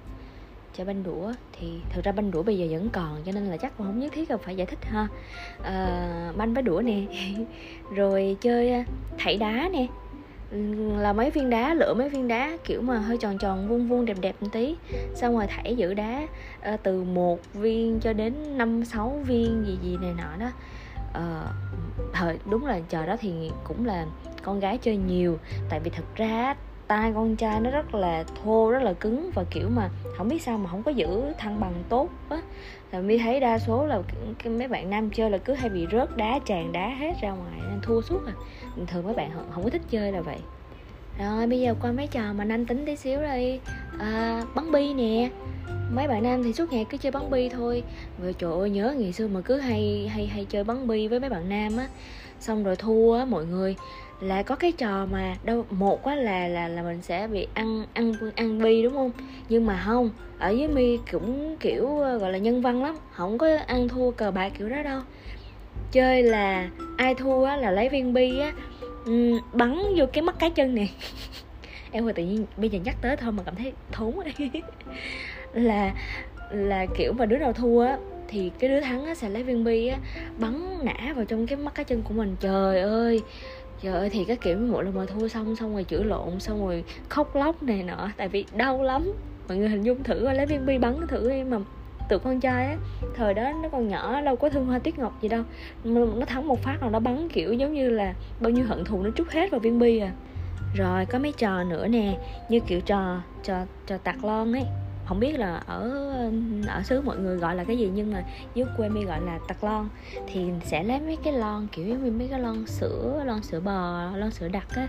chơi 0.76 0.86
banh 0.86 1.02
đũa. 1.02 1.32
Thì 1.52 1.80
thực 1.90 2.04
ra 2.04 2.12
banh 2.12 2.30
đũa 2.30 2.42
bây 2.42 2.58
giờ 2.58 2.66
vẫn 2.70 2.90
còn 2.92 3.22
cho 3.24 3.32
nên 3.32 3.44
là 3.44 3.56
chắc 3.56 3.78
cũng 3.78 3.86
không 3.86 3.98
nhất 3.98 4.12
thiết 4.12 4.30
là 4.30 4.36
phải 4.36 4.56
giải 4.56 4.66
thích 4.66 4.78
ha. 4.82 5.08
À, 5.62 6.32
banh 6.36 6.54
với 6.54 6.62
đũa 6.62 6.80
nè 6.80 7.00
rồi 7.94 8.36
chơi 8.40 8.84
thảy 9.18 9.36
đá 9.36 9.68
nè. 9.72 9.86
Là 10.98 11.12
mấy 11.12 11.30
viên 11.30 11.50
đá 11.50 11.74
lựa 11.74 11.94
mấy 11.94 12.08
viên 12.08 12.28
đá 12.28 12.56
kiểu 12.64 12.82
mà 12.82 12.98
hơi 12.98 13.16
tròn 13.18 13.38
tròn 13.38 13.68
vuông 13.68 13.88
vuông 13.88 14.04
đẹp 14.04 14.16
đẹp 14.20 14.36
một 14.40 14.48
tí. 14.52 14.76
Xong 15.14 15.34
rồi 15.34 15.46
thảy 15.46 15.76
giữ 15.76 15.94
đá 15.94 16.22
à, 16.60 16.76
từ 16.76 17.02
một 17.02 17.40
viên 17.54 18.00
cho 18.00 18.12
đến 18.12 18.58
năm 18.58 18.84
sáu 18.84 19.22
viên 19.26 19.64
gì 19.66 19.78
gì 19.82 19.96
này 19.96 20.12
nọ 20.18 20.36
đó. 20.36 20.50
À, 21.12 21.52
thời 22.12 22.38
đúng 22.44 22.66
là 22.66 22.80
chờ 22.88 23.06
đó 23.06 23.16
thì 23.20 23.50
cũng 23.64 23.86
là 23.86 24.06
con 24.42 24.60
gái 24.60 24.78
chơi 24.78 24.96
nhiều. 24.96 25.38
Tại 25.68 25.80
vì 25.80 25.90
thật 25.90 26.04
ra 26.16 26.54
tay 26.92 27.12
con 27.14 27.36
trai 27.36 27.60
nó 27.60 27.70
rất 27.70 27.94
là 27.94 28.24
thô 28.44 28.70
rất 28.70 28.82
là 28.82 28.92
cứng 28.92 29.30
và 29.34 29.44
kiểu 29.50 29.68
mà 29.68 29.90
không 30.16 30.28
biết 30.28 30.42
sao 30.42 30.58
mà 30.58 30.70
không 30.70 30.82
có 30.82 30.90
giữ 30.90 31.22
thăng 31.38 31.60
bằng 31.60 31.72
tốt 31.88 32.08
á. 32.30 32.36
Là 32.90 33.00
mi 33.00 33.18
thấy 33.18 33.40
đa 33.40 33.58
số 33.58 33.86
là 33.86 34.02
cái, 34.38 34.52
mấy 34.52 34.68
bạn 34.68 34.90
nam 34.90 35.10
chơi 35.10 35.30
là 35.30 35.38
cứ 35.38 35.52
hay 35.52 35.70
bị 35.70 35.86
rớt 35.92 36.16
đá 36.16 36.38
tràn 36.44 36.72
đá 36.72 36.88
hết 36.88 37.12
ra 37.22 37.30
ngoài 37.30 37.60
nên 37.70 37.80
thua 37.82 38.02
suốt 38.02 38.26
à. 38.26 38.32
Thường 38.86 39.04
mấy 39.04 39.14
bạn 39.14 39.30
không, 39.54 39.64
có 39.64 39.70
thích 39.70 39.82
chơi 39.90 40.12
là 40.12 40.20
vậy. 40.20 40.38
Rồi 41.18 41.46
bây 41.46 41.60
giờ 41.60 41.74
qua 41.82 41.92
mấy 41.92 42.06
trò 42.06 42.32
mà 42.32 42.44
nam 42.44 42.66
tính 42.66 42.86
tí 42.86 42.96
xíu 42.96 43.20
đây 43.20 43.60
à, 43.98 44.42
bắn 44.54 44.72
bi 44.72 44.94
nè. 44.94 45.30
Mấy 45.94 46.08
bạn 46.08 46.22
nam 46.22 46.42
thì 46.42 46.52
suốt 46.52 46.72
ngày 46.72 46.86
cứ 46.90 46.98
chơi 46.98 47.12
bắn 47.12 47.30
bi 47.30 47.48
thôi. 47.48 47.82
Và 48.18 48.32
trời 48.32 48.52
ơi 48.52 48.70
nhớ 48.70 48.94
ngày 48.98 49.12
xưa 49.12 49.28
mà 49.28 49.40
cứ 49.40 49.56
hay 49.58 50.10
hay 50.14 50.26
hay 50.26 50.44
chơi 50.44 50.64
bắn 50.64 50.88
bi 50.88 51.08
với 51.08 51.20
mấy 51.20 51.30
bạn 51.30 51.48
nam 51.48 51.76
á. 51.76 51.86
Xong 52.40 52.64
rồi 52.64 52.76
thua 52.76 53.18
á 53.18 53.24
mọi 53.24 53.44
người 53.44 53.76
là 54.22 54.42
có 54.42 54.54
cái 54.56 54.72
trò 54.72 55.06
mà 55.10 55.36
đâu, 55.44 55.66
một 55.70 56.02
quá 56.02 56.14
là 56.14 56.48
là 56.48 56.68
là 56.68 56.82
mình 56.82 57.02
sẽ 57.02 57.28
bị 57.32 57.46
ăn 57.54 57.84
ăn 57.94 58.12
ăn 58.36 58.58
bi 58.58 58.82
đúng 58.82 58.92
không? 58.92 59.10
Nhưng 59.48 59.66
mà 59.66 59.82
không, 59.86 60.10
ở 60.38 60.50
dưới 60.50 60.68
mi 60.68 60.98
cũng 61.12 61.56
kiểu 61.60 61.98
ờ, 61.98 62.18
gọi 62.18 62.32
là 62.32 62.38
nhân 62.38 62.62
văn 62.62 62.82
lắm 62.82 62.96
không 63.10 63.38
có 63.38 63.56
ăn 63.66 63.88
thua 63.88 64.10
cờ 64.10 64.30
bạc 64.30 64.52
kiểu 64.58 64.68
đó 64.68 64.82
đâu. 64.82 65.00
Chơi 65.92 66.22
là 66.22 66.70
ai 66.96 67.14
thua 67.14 67.44
á 67.44 67.56
là 67.56 67.70
lấy 67.70 67.88
viên 67.88 68.12
bi 68.12 68.38
á 68.38 68.52
bắn 69.52 69.78
vô 69.96 70.06
cái 70.12 70.22
mắt 70.22 70.36
cái 70.38 70.50
chân 70.50 70.74
này. 70.74 70.94
Em 71.90 72.04
vừa 72.04 72.12
tự 72.12 72.22
nhiên 72.22 72.46
bây 72.56 72.70
giờ 72.70 72.78
nhắc 72.84 72.96
tới 73.00 73.16
thôi 73.16 73.32
mà 73.32 73.42
cảm 73.42 73.56
thấy 73.56 73.72
thốn 73.92 74.14
là 75.52 75.92
là 76.50 76.86
kiểu 76.96 77.12
mà 77.12 77.26
đứa 77.26 77.38
nào 77.38 77.52
thua 77.52 77.80
á, 77.80 77.98
thì 78.28 78.50
cái 78.58 78.70
đứa 78.70 78.80
thắng 78.80 79.04
á 79.04 79.14
sẽ 79.14 79.28
lấy 79.28 79.42
viên 79.42 79.64
bi 79.64 79.86
á, 79.86 79.98
bắn 80.38 80.84
nã 80.84 81.12
vào 81.16 81.24
trong 81.24 81.46
cái 81.46 81.56
mắt 81.56 81.74
cái 81.74 81.84
chân 81.84 82.02
của 82.02 82.14
mình. 82.14 82.36
Trời 82.40 82.80
ơi 82.80 83.20
trời 83.80 83.94
ơi, 83.94 84.10
thì 84.10 84.24
cái 84.24 84.36
kiểu 84.36 84.58
mỗi 84.58 84.84
lần 84.84 84.94
mà 84.94 85.06
thua 85.06 85.28
xong 85.28 85.56
xong 85.56 85.72
rồi 85.72 85.84
chửi 85.88 86.04
lộn, 86.04 86.40
xong 86.40 86.66
rồi 86.66 86.84
khóc 87.08 87.36
lóc 87.36 87.62
này 87.62 87.82
nọ, 87.82 88.08
tại 88.16 88.28
vì 88.28 88.44
đau 88.56 88.82
lắm. 88.82 89.12
Mọi 89.48 89.56
người 89.56 89.68
hình 89.68 89.82
dung 89.82 90.02
thử 90.02 90.32
lấy 90.32 90.46
viên 90.46 90.66
bi 90.66 90.78
bắn 90.78 91.06
thử 91.08 91.30
đi, 91.30 91.44
mà 91.44 91.58
tụi 92.08 92.18
con 92.18 92.40
trai 92.40 92.66
á, 92.66 92.76
thời 93.14 93.34
đó 93.34 93.52
nó 93.62 93.68
còn 93.68 93.88
nhỏ, 93.88 94.20
đâu 94.20 94.36
có 94.36 94.50
thương 94.50 94.66
hoa 94.66 94.78
tuyết 94.78 94.98
ngọc 94.98 95.22
gì 95.22 95.28
đâu. 95.28 95.42
Nó 95.84 96.26
thắng 96.26 96.48
một 96.48 96.62
phát 96.62 96.82
là 96.82 96.90
nó 96.90 97.00
bắn 97.00 97.28
kiểu 97.28 97.52
giống 97.52 97.72
như 97.72 97.90
là 97.90 98.14
bao 98.40 98.50
nhiêu 98.50 98.64
hận 98.66 98.84
thù 98.84 99.02
nó 99.02 99.10
trút 99.10 99.30
hết 99.30 99.50
vào 99.50 99.60
viên 99.60 99.78
bi 99.78 99.98
à. 99.98 100.12
Rồi, 100.74 101.06
có 101.06 101.18
mấy 101.18 101.32
trò 101.32 101.64
nữa 101.64 101.86
nè, 101.88 102.18
như 102.48 102.60
kiểu 102.60 102.80
trò 102.80 103.20
trò 103.42 103.56
trò 103.86 103.98
tạc 103.98 104.24
lon 104.24 104.52
ấy 104.52 104.66
không 105.12 105.20
biết 105.20 105.38
là 105.38 105.62
ở 105.66 105.90
ở 106.66 106.82
xứ 106.82 107.00
mọi 107.00 107.16
người 107.18 107.36
gọi 107.36 107.56
là 107.56 107.64
cái 107.64 107.78
gì 107.78 107.90
nhưng 107.94 108.12
mà 108.12 108.24
dưới 108.54 108.66
quê 108.76 108.88
mi 108.88 109.04
gọi 109.04 109.20
là 109.20 109.38
tạc 109.48 109.64
lon. 109.64 109.88
Thì 110.26 110.50
sẽ 110.64 110.82
lấy 110.82 111.00
mấy 111.00 111.16
cái 111.24 111.32
lon 111.32 111.66
kiểu 111.72 111.86
như 111.86 112.10
mấy 112.10 112.28
cái 112.28 112.40
lon 112.40 112.66
sữa 112.66 113.22
lon 113.26 113.42
sữa 113.42 113.60
bò 113.60 114.10
lon 114.16 114.30
sữa 114.30 114.48
đặc 114.48 114.66
á. 114.76 114.88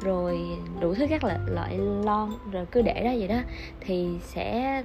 Rồi 0.00 0.38
đủ 0.80 0.94
thứ 0.94 1.06
các 1.10 1.24
loại, 1.24 1.38
loại 1.46 1.78
lon 2.04 2.30
rồi 2.52 2.66
cứ 2.66 2.82
để 2.82 3.04
đó 3.04 3.10
vậy 3.18 3.28
đó. 3.28 3.40
Thì 3.80 4.08
sẽ 4.22 4.82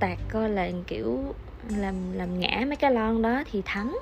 tạc 0.00 0.18
coi 0.30 0.50
là 0.50 0.70
kiểu 0.86 1.34
làm 1.76 1.94
làm 2.12 2.40
ngã 2.40 2.64
mấy 2.66 2.76
cái 2.76 2.90
lon 2.90 3.22
đó 3.22 3.42
thì 3.50 3.62
thắng. 3.64 3.98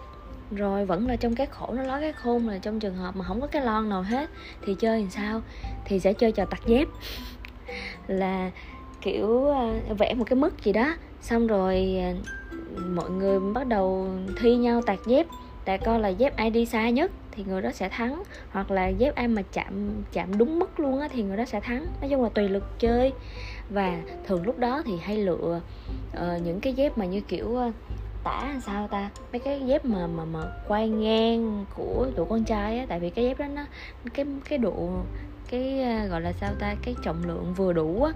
Rồi 0.50 0.84
vẫn 0.84 1.08
là 1.08 1.16
trong 1.16 1.34
cái 1.34 1.46
khổ 1.46 1.72
nó 1.76 1.82
nói 1.82 2.00
cái 2.00 2.12
khôn 2.12 2.48
là 2.48 2.58
trong 2.58 2.80
trường 2.80 2.96
hợp 2.96 3.16
mà 3.16 3.25
không 3.25 3.40
có 3.40 3.46
cái 3.46 3.64
lon 3.64 3.88
nào 3.88 4.02
hết 4.02 4.30
thì 4.66 4.75
chơi 4.75 5.00
làm 5.00 5.10
sao? 5.10 5.42
Thì 5.84 6.00
sẽ 6.00 6.12
chơi 6.12 6.32
trò 6.32 6.44
tặc 6.44 6.60
dép. 6.66 6.88
Là 8.06 8.50
kiểu 9.00 9.45
ờ, 9.45 9.95
vẽ 9.99 10.15
một 10.15 10.25
cái 10.26 10.37
mức 10.37 10.65
gì 10.65 10.73
đó. 10.73 10.95
Xong 11.21 11.47
rồi 11.47 11.97
ờ, 12.03 12.15
mọi 12.95 13.11
người 13.11 13.41
bắt 13.41 13.67
đầu 13.67 14.09
thi 14.41 14.57
nhau 14.57 14.83
tạt 14.87 14.99
dép. 15.07 15.26
Tại 15.65 15.79
coi 15.79 16.00
là 16.00 16.09
dép 16.09 16.37
ai 16.37 16.50
đi 16.50 16.67
xa 16.67 16.91
nhất 16.91 17.11
thì 17.31 17.45
người 17.45 17.62
đó 17.62 17.71
sẽ 17.73 17.88
thắng. 17.88 18.23
Hoặc 18.50 18.71
là 18.71 18.88
dép 18.88 19.15
ai 19.15 19.29
mà 19.29 19.43
chạm 19.53 20.03
chạm 20.12 20.38
đúng 20.38 20.59
mức 20.59 20.81
luôn 20.81 21.00
á 21.00 21.09
thì 21.12 21.23
người 21.23 21.37
đó 21.37 21.45
sẽ 21.45 21.61
thắng. 21.61 21.87
Nói 22.00 22.11
chung 22.11 22.23
là 22.23 22.29
tùy 22.29 22.49
lực 22.49 22.65
chơi. 22.79 23.12
Và 23.71 24.03
thường 24.26 24.47
lúc 24.47 24.59
đó 24.59 24.83
thì 24.87 24.93
hay 25.03 25.17
lựa 25.17 25.61
uh, 26.12 26.43
những 26.45 26.61
cái 26.61 26.73
dép 26.73 26.99
mà 26.99 27.05
như 27.05 27.21
kiểu 27.21 27.47
uh, 27.47 27.75
tả 28.25 28.41
làm 28.53 28.61
sao 28.61 28.88
ta? 28.88 29.11
Mấy 29.33 29.38
cái 29.38 29.61
dép 29.67 29.85
mà 29.85 30.07
mà 30.07 30.25
mà 30.25 30.41
quay 30.69 30.88
ngang 30.88 31.65
của 31.75 32.07
tụi 32.17 32.26
con 32.26 32.45
trai 32.45 32.79
á. 32.79 32.87
Tại 32.88 33.00
vì 33.00 33.11
cái 33.11 33.25
dép 33.25 33.38
đó 33.38 33.47
nó 33.47 33.62
cái 34.15 34.26
cái 34.49 34.59
độ 34.59 34.91
cái 35.50 35.85
uh, 36.05 36.11
gọi 36.11 36.21
là 36.21 36.33
sao 36.33 36.50
ta? 36.59 36.75
Cái 36.83 36.95
trọng 37.03 37.25
lượng 37.26 37.55
vừa 37.57 37.73
đủ 37.73 38.03
á 38.03 38.12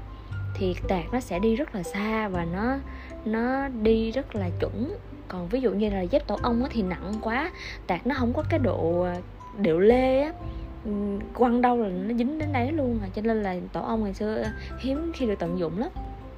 thì 0.54 0.74
tạc 0.88 1.12
nó 1.12 1.20
sẽ 1.20 1.38
đi 1.38 1.56
rất 1.56 1.74
là 1.74 1.82
xa 1.82 2.28
và 2.28 2.44
nó 2.44 2.78
nó 3.24 3.68
đi 3.68 4.10
rất 4.10 4.34
là 4.34 4.50
chuẩn. 4.60 4.96
Còn 5.28 5.48
ví 5.48 5.60
dụ 5.60 5.72
như 5.72 5.90
là 5.90 6.00
dép 6.00 6.26
tổ 6.26 6.38
ong 6.42 6.64
thì 6.70 6.82
nặng 6.82 7.14
quá 7.20 7.50
tạc 7.86 8.06
nó 8.06 8.14
không 8.18 8.32
có 8.32 8.44
cái 8.50 8.58
độ 8.58 9.02
ờ, 9.02 9.14
điệu 9.58 9.78
lê 9.78 10.20
á 10.20 10.32
ừ, 10.84 10.90
quăng 11.34 11.60
đâu 11.60 11.76
là 11.76 11.88
nó 11.88 12.14
dính 12.14 12.38
đến 12.38 12.52
đấy 12.52 12.72
luôn 12.72 12.98
à. 13.02 13.08
Cho 13.14 13.22
nên 13.22 13.42
là 13.42 13.56
tổ 13.72 13.80
ong 13.80 14.04
ngày 14.04 14.14
xưa 14.14 14.44
hiếm 14.80 15.12
khi 15.14 15.26
được 15.26 15.38
tận 15.38 15.58
dụng 15.58 15.78
lắm. 15.78 15.90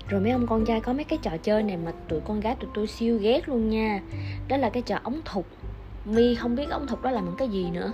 Rồi 0.08 0.20
mấy 0.20 0.30
ông 0.30 0.46
con 0.46 0.64
trai 0.64 0.80
có 0.80 0.92
mấy 0.92 1.04
cái 1.04 1.18
trò 1.22 1.30
chơi 1.42 1.62
này 1.62 1.76
mà 1.76 1.92
tụi 2.08 2.20
con 2.20 2.40
gái 2.40 2.56
tụi 2.60 2.70
tôi 2.74 2.86
siêu 2.86 3.18
ghét 3.18 3.48
luôn 3.48 3.70
nha. 3.70 4.00
Đó 4.48 4.56
là 4.56 4.70
cái 4.70 4.82
trò 4.82 4.98
ống 5.02 5.20
thục. 5.24 5.46
Mi 6.04 6.34
không 6.34 6.56
biết 6.56 6.70
ống 6.70 6.86
thục 6.86 7.02
đó 7.02 7.10
là 7.10 7.20
những 7.20 7.36
cái 7.38 7.48
gì 7.48 7.70
nữa. 7.70 7.92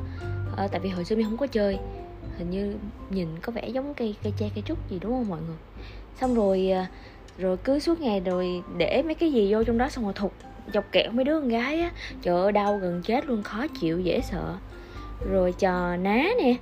À, 0.56 0.68
tại 0.68 0.80
vì 0.80 0.88
hồi 0.88 1.04
xưa 1.04 1.16
mi 1.16 1.22
không 1.22 1.37
có 1.37 1.46
chơi. 1.46 1.78
Hình 2.38 2.50
như 2.50 2.75
nhìn 3.10 3.28
có 3.42 3.52
vẻ 3.52 3.68
giống 3.68 3.94
cây 3.94 4.14
cây 4.22 4.32
tre 4.37 4.50
cây 4.54 4.62
trúc 4.66 4.90
gì 4.90 4.98
đúng 4.98 5.12
không 5.12 5.28
mọi 5.28 5.40
người? 5.40 5.56
Xong 6.20 6.34
rồi 6.34 6.70
à, 6.70 6.87
rồi 7.38 7.56
cứ 7.56 7.78
suốt 7.78 8.00
ngày 8.00 8.20
rồi 8.20 8.62
để 8.76 9.02
mấy 9.02 9.14
cái 9.14 9.32
gì 9.32 9.52
vô 9.52 9.64
trong 9.64 9.78
đó 9.78 9.88
xong 9.88 10.04
rồi 10.04 10.12
thục 10.12 10.32
dọc 10.75 10.84
kẹo 10.92 11.10
mấy 11.12 11.25
đứa 11.25 11.40
con 11.40 11.48
gái 11.48 11.80
á. 11.80 11.90
Trời 12.22 12.42
ơi 12.42 12.52
đau 12.52 12.78
gần 12.78 13.02
chết 13.04 13.26
luôn 13.26 13.42
khó 13.42 13.66
chịu 13.80 14.00
dễ 14.00 14.20
sợ. 14.20 14.56
Rồi 15.30 15.54
trò 15.58 15.96
ná 15.96 16.25
nè. 16.42 16.54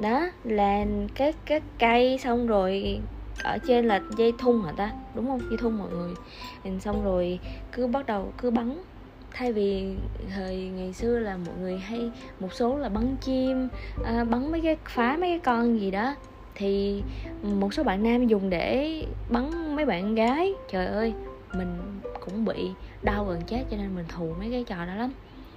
Đó 0.00 0.26
là 0.44 0.84
cái 1.14 1.32
cái 1.44 1.60
cây 1.78 2.18
xong 2.18 2.46
rồi 2.46 3.00
ở 3.42 3.58
trên 3.58 3.88
là 3.88 4.00
dây 4.16 4.32
thun 4.38 4.62
hả 4.64 4.72
ta? 4.72 4.92
Đúng 5.14 5.26
không? 5.26 5.40
Dây 5.40 5.58
thun 5.58 5.78
mọi 5.78 5.88
người. 5.90 6.14
Xong 6.80 7.04
rồi 7.04 7.38
cứ 7.72 7.86
bắt 7.86 8.06
đầu 8.06 8.32
cứ 8.38 8.50
bắn. 8.50 8.78
Thay 9.32 9.52
vì 9.52 9.96
thời 10.34 10.56
ngày 10.56 10.92
xưa 10.92 11.18
là 11.18 11.36
mọi 11.36 11.54
người 11.60 11.78
hay 11.78 12.10
một 12.40 12.52
số 12.52 12.76
là 12.76 12.88
bắn 12.88 13.16
chim 13.20 13.68
à, 14.04 14.24
bắn 14.24 14.50
mấy 14.52 14.60
cái 14.60 14.76
phá 14.84 15.16
mấy 15.20 15.30
cái 15.30 15.38
con 15.38 15.80
gì 15.80 15.90
đó 15.90 16.14
thì 16.54 17.02
một 17.42 17.74
số 17.74 17.82
bạn 17.82 18.02
nam 18.02 18.26
dùng 18.26 18.50
để 18.50 19.02
bắn 19.28 19.76
mấy 19.76 19.86
bạn 19.86 20.14
gái. 20.14 20.52
Trời 20.70 20.86
ơi, 20.86 21.12
mình 21.58 22.00
cũng 22.20 22.44
bị 22.44 22.70
đau 23.02 23.24
gần 23.24 23.40
chết 23.46 23.64
cho 23.70 23.76
nên 23.76 23.94
mình 23.94 24.06
thù 24.08 24.34
mấy 24.38 24.50
cái 24.50 24.64
trò 24.64 24.86
đó 24.86 24.94
lắm. 24.94 25.12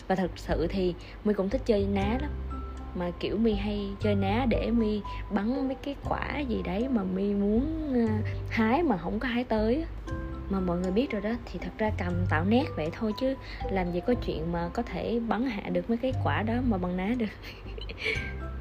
Và 0.08 0.16
thật 0.16 0.32
sự 0.36 0.68
thì 0.70 0.94
mi 1.24 1.34
cũng 1.34 1.50
thích 1.50 1.62
chơi 1.66 1.88
ná 1.88 2.18
lắm. 2.22 2.32
Mà 2.96 3.12
kiểu 3.20 3.38
mi 3.38 3.54
hay 3.54 3.96
chơi 4.00 4.16
ná 4.16 4.46
để 4.50 4.72
mi 4.72 5.01
bắn 5.32 5.68
mấy 5.68 5.75
cái 5.84 5.96
quả 6.10 6.39
gì 6.39 6.62
đấy 6.63 6.88
mà 6.89 7.04
mi 7.04 7.34
muốn 7.34 7.94
ờ, 7.94 8.32
hái 8.50 8.84
mà 8.84 8.98
không 8.98 9.20
có 9.20 9.27
hái 9.27 9.44
tới 9.44 9.86
mà 10.50 10.60
mọi 10.60 10.77
người 10.77 10.92
biết 10.92 11.12
rồi 11.12 11.22
đó, 11.22 11.32
thì 11.46 11.60
thật 11.60 11.72
ra 11.77 11.92
cầm 11.98 12.13
tạo 12.30 12.46
nét 12.46 12.63
vậy 12.75 12.89
thôi 12.92 13.13
chứ 13.20 13.36
làm 13.72 13.92
gì 13.92 14.00
có 14.08 14.13
chuyện 14.25 14.51
mà 14.51 14.70
có 14.74 14.84
thể 14.84 15.20
bắn 15.27 15.44
hạ 15.44 15.70
được 15.70 15.89
mấy 15.89 15.98
cái 15.98 16.13
quả 16.24 16.44
đó 16.44 16.54
mà 16.66 16.77
bằng 16.77 16.98
ná 16.98 17.16
được. 17.18 17.25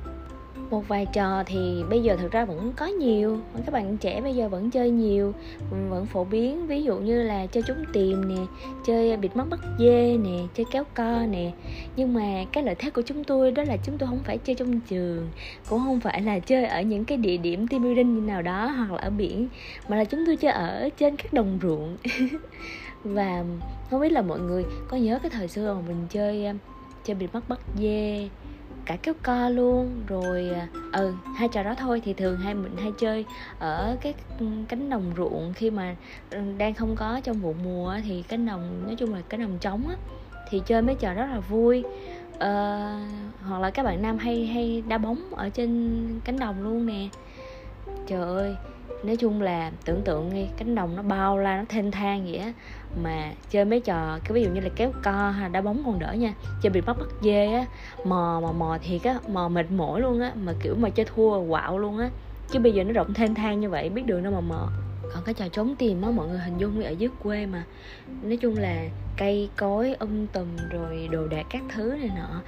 một 0.71 0.89
vài 0.89 1.07
trò 1.13 1.43
thì 1.47 1.83
bây 1.91 2.03
giờ 2.03 2.17
thực 2.17 2.33
ra 2.33 2.45
vẫn 2.45 2.73
có 2.77 2.87
nhiều. 2.87 3.39
Các 3.67 3.73
bạn 3.73 3.97
trẻ 3.97 4.21
bây 4.21 4.35
giờ 4.35 4.49
vẫn 4.49 4.71
chơi 4.71 4.91
nhiều, 4.91 5.33
vẫn 5.71 6.07
phổ 6.07 6.25
biến. 6.25 6.67
Ví 6.67 6.83
dụ 6.83 6.99
như 6.99 7.23
là 7.23 7.47
chơi 7.47 7.63
trúng 7.63 7.85
tìm 7.93 8.29
nè, 8.29 8.41
chơi 8.87 9.17
bịt 9.17 9.37
mắt 9.37 9.49
bắt 9.51 9.61
dê 9.79 10.17
nè, 10.17 10.39
chơi 10.55 10.67
kéo 10.73 10.85
co 10.95 11.27
nè. 11.31 11.53
Nhưng 11.97 12.15
mà 12.15 12.45
cái 12.53 12.65
lợi 12.65 12.75
thế 12.75 12.91
của 12.91 13.03
chúng 13.03 13.25
tôi 13.25 13.51
đó 13.51 13.63
là 13.63 13.77
chúng 13.77 13.99
tôi 13.99 14.09
không 14.09 14.23
phải 14.25 14.39
chơi 14.39 14.57
trong 14.57 14.81
trường, 14.81 15.31
cũng 15.69 15.81
không 15.85 16.01
phải 16.01 16.23
là 16.23 16.39
chơi 16.39 16.65
ở 16.65 16.83
những 16.83 17.05
cái 17.05 17.19
địa 17.19 17.37
điểm 17.37 17.69
team 17.69 17.83
building 17.83 18.27
nào 18.27 18.43
đó 18.43 18.67
hoặc 18.67 18.93
là 18.93 18.99
ở 18.99 19.11
biển, 19.11 19.49
mà 19.89 19.97
là 19.97 20.05
chúng 20.05 20.27
tôi 20.27 20.37
chơi 20.37 20.53
ở 20.53 20.89
trên 20.97 21.17
các 21.17 21.33
đồng 21.33 21.59
ruộng. 21.63 21.97
Và 23.05 23.45
không 23.91 24.01
biết 24.01 24.13
là 24.13 24.23
mọi 24.23 24.41
người 24.41 24.65
có 24.89 24.97
nhớ 24.97 25.19
cái 25.23 25.31
thời 25.31 25.49
xưa 25.49 25.75
mà 25.75 25.81
mình 25.89 26.07
chơi 26.11 26.47
chơi 27.05 27.15
bịt 27.15 27.35
mắt 27.35 27.49
bắt 27.49 27.59
dê 27.79 28.29
cả 28.87 28.97
kéo 29.03 29.15
co 29.23 29.49
luôn. 29.49 30.05
Rồi 30.07 30.51
à, 30.55 30.69
ừ 30.93 31.15
hai 31.35 31.49
trò 31.49 31.63
đó 31.63 31.75
thôi. 31.79 32.03
Thì 32.05 32.15
thường 32.15 32.39
hai 32.39 32.55
mình 32.55 32.77
hay 32.77 32.93
chơi 32.99 33.25
ở 33.59 33.97
cái 34.01 34.15
ừ, 34.39 34.47
cánh 34.69 34.91
đồng 34.91 35.13
ruộng. 35.17 35.53
Khi 35.55 35.71
mà 35.71 35.97
ừ, 36.31 36.39
đang 36.59 36.75
không 36.75 36.97
có 36.97 37.21
trong 37.25 37.41
vụ 37.41 37.55
mùa 37.65 37.95
thì 38.05 38.23
cánh 38.23 38.47
đồng 38.47 38.83
nói 38.87 38.97
chung 38.99 39.15
là 39.15 39.23
cánh 39.29 39.41
đồng 39.41 39.59
trống 39.59 39.89
á 39.89 39.97
thì 40.49 40.63
chơi 40.67 40.83
mấy 40.83 40.95
trò 40.95 41.15
rất 41.15 41.27
là 41.27 41.41
vui. 41.41 41.85
Ờ, 42.39 42.91
hoặc 43.41 43.59
là 43.59 43.71
các 43.71 43.83
bạn 43.83 44.03
nam 44.03 44.19
hay 44.19 44.47
hay 44.47 44.83
đá 44.89 44.99
bóng 44.99 45.35
ở 45.35 45.49
trên 45.49 46.21
cánh 46.25 46.39
đồng 46.39 46.63
luôn 46.63 46.87
nè. 46.87 47.09
Trời 48.07 48.23
ơi 48.23 48.57
nói 49.05 49.17
chung 49.17 49.43
là 49.43 49.73
tưởng 49.85 50.03
tượng 50.05 50.31
đi 50.35 50.49
cánh 50.57 50.75
đồng 50.75 50.97
nó 50.97 51.03
bao 51.03 51.39
la 51.39 51.57
nó 51.57 51.65
thênh 51.69 51.91
thang 51.91 52.25
vậy 52.25 52.37
á 52.37 52.53
mà 52.95 53.33
chơi 53.51 53.65
mấy 53.65 53.81
trò, 53.81 54.19
cái 54.25 54.33
ví 54.33 54.43
dụ 54.43 54.51
như 54.51 54.61
là 54.61 54.69
kéo 54.77 54.93
co 55.03 55.31
hay 55.31 55.51
đá 55.51 55.61
bóng 55.61 55.83
còn 55.87 55.99
đỡ 55.99 56.13
nha. 56.13 56.35
Chơi 56.63 56.71
bị 56.71 56.81
bắt 56.81 56.99
bắt 56.99 57.09
dê 57.21 57.53
á, 57.53 57.67
mò 58.05 58.41
mò 58.43 58.53
mò 58.53 58.79
thiệt 58.83 59.03
á, 59.03 59.19
mò 59.29 59.49
mệt 59.49 59.71
mỏi 59.71 60.01
luôn 60.01 60.21
á, 60.21 60.33
mà 60.37 60.53
kiểu 60.61 60.75
mà 60.75 60.91
chơi 60.91 61.07
thua 61.15 61.47
quạo 61.49 61.79
luôn 61.79 61.99
á. 61.99 62.11
Chứ 62.51 62.59
bây 62.59 62.73
giờ 62.73 62.85
nó 62.85 62.93
rộng 62.93 63.15
thênh 63.15 63.35
thang 63.35 63.61
như 63.61 63.71
vậy, 63.71 63.89
biết 63.89 64.07
đường 64.07 64.23
đâu 64.23 64.33
mà 64.33 64.41
mò. 64.41 64.69
Còn 65.15 65.23
cái 65.25 65.35
trò 65.35 65.49
trốn 65.49 65.77
tìm 65.77 66.03
á, 66.03 66.11
mọi 66.11 66.29
người 66.29 66.39
hình 66.39 66.59
dung 66.59 66.83
ở 66.83 66.91
dưới 66.91 67.11
quê 67.23 67.47
mà. 67.47 67.65
Nói 68.23 68.37
chung 68.37 68.57
là 68.57 68.89
cây 69.17 69.51
cối 69.57 69.95
um 69.95 70.27
tùm 70.27 70.47
rồi 70.71 71.09
đồ 71.13 71.27
đạc 71.27 71.47
các 71.51 71.63
thứ 71.69 71.97
này 71.99 72.11
nọ. 72.17 72.43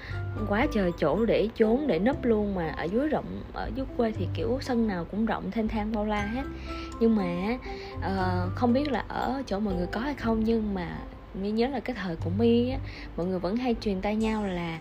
Quá 0.49 0.67
trời 0.75 0.93
chỗ 0.99 1.25
để 1.25 1.49
trốn 1.55 1.87
để 1.87 1.99
nấp 1.99 2.25
luôn 2.25 2.55
mà 2.55 2.69
ở 2.69 2.85
dưới 2.85 3.09
rộng 3.09 3.43
ở 3.53 3.71
dưới 3.75 3.87
quê 3.97 4.13
thì 4.13 4.29
kiểu 4.35 4.59
sân 4.61 4.87
nào 4.87 5.05
cũng 5.11 5.27
rộng 5.27 5.51
thênh 5.51 5.69
thang 5.69 5.93
bao 5.93 6.05
la 6.05 6.27
hết. 6.27 6.45
Nhưng 7.01 7.17
mà 7.17 7.59
uh, 7.97 8.55
không 8.55 8.73
biết 8.73 8.93
là 8.93 9.05
ở 9.09 9.43
chỗ 9.47 9.59
mọi 9.59 9.75
người 9.75 9.87
có 9.87 10.01
hay 10.01 10.15
không 10.15 10.45
nhưng 10.45 10.75
mà 10.75 10.99
mi 11.35 11.51
nhớ 11.51 11.69
là 11.69 11.81
cái 11.81 11.97
thời 11.97 12.17
của 12.17 12.31
mi 12.39 12.71
á 12.71 12.79
mọi 13.17 13.27
người 13.27 13.39
vẫn 13.39 13.57
hay 13.57 13.77
truyền 13.81 14.01
tay 14.01 14.17
nhau 14.17 14.47
là 14.47 14.79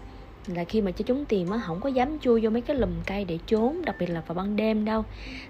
là 0.47 0.63
khi 0.63 0.81
mà 0.81 0.91
cho 0.91 1.03
chúng 1.07 1.25
tìm 1.25 1.49
á 1.49 1.59
không 1.65 1.79
có 1.79 1.89
dám 1.89 2.19
chui 2.19 2.41
vô 2.41 2.49
mấy 2.49 2.61
cái 2.61 2.75
lùm 2.75 2.89
cây 3.05 3.25
để 3.25 3.39
trốn, 3.47 3.81
đặc 3.85 3.95
biệt 3.99 4.07
là 4.07 4.21
vào 4.27 4.35
ban 4.35 4.55
đêm 4.55 4.85
đâu. 4.85 5.03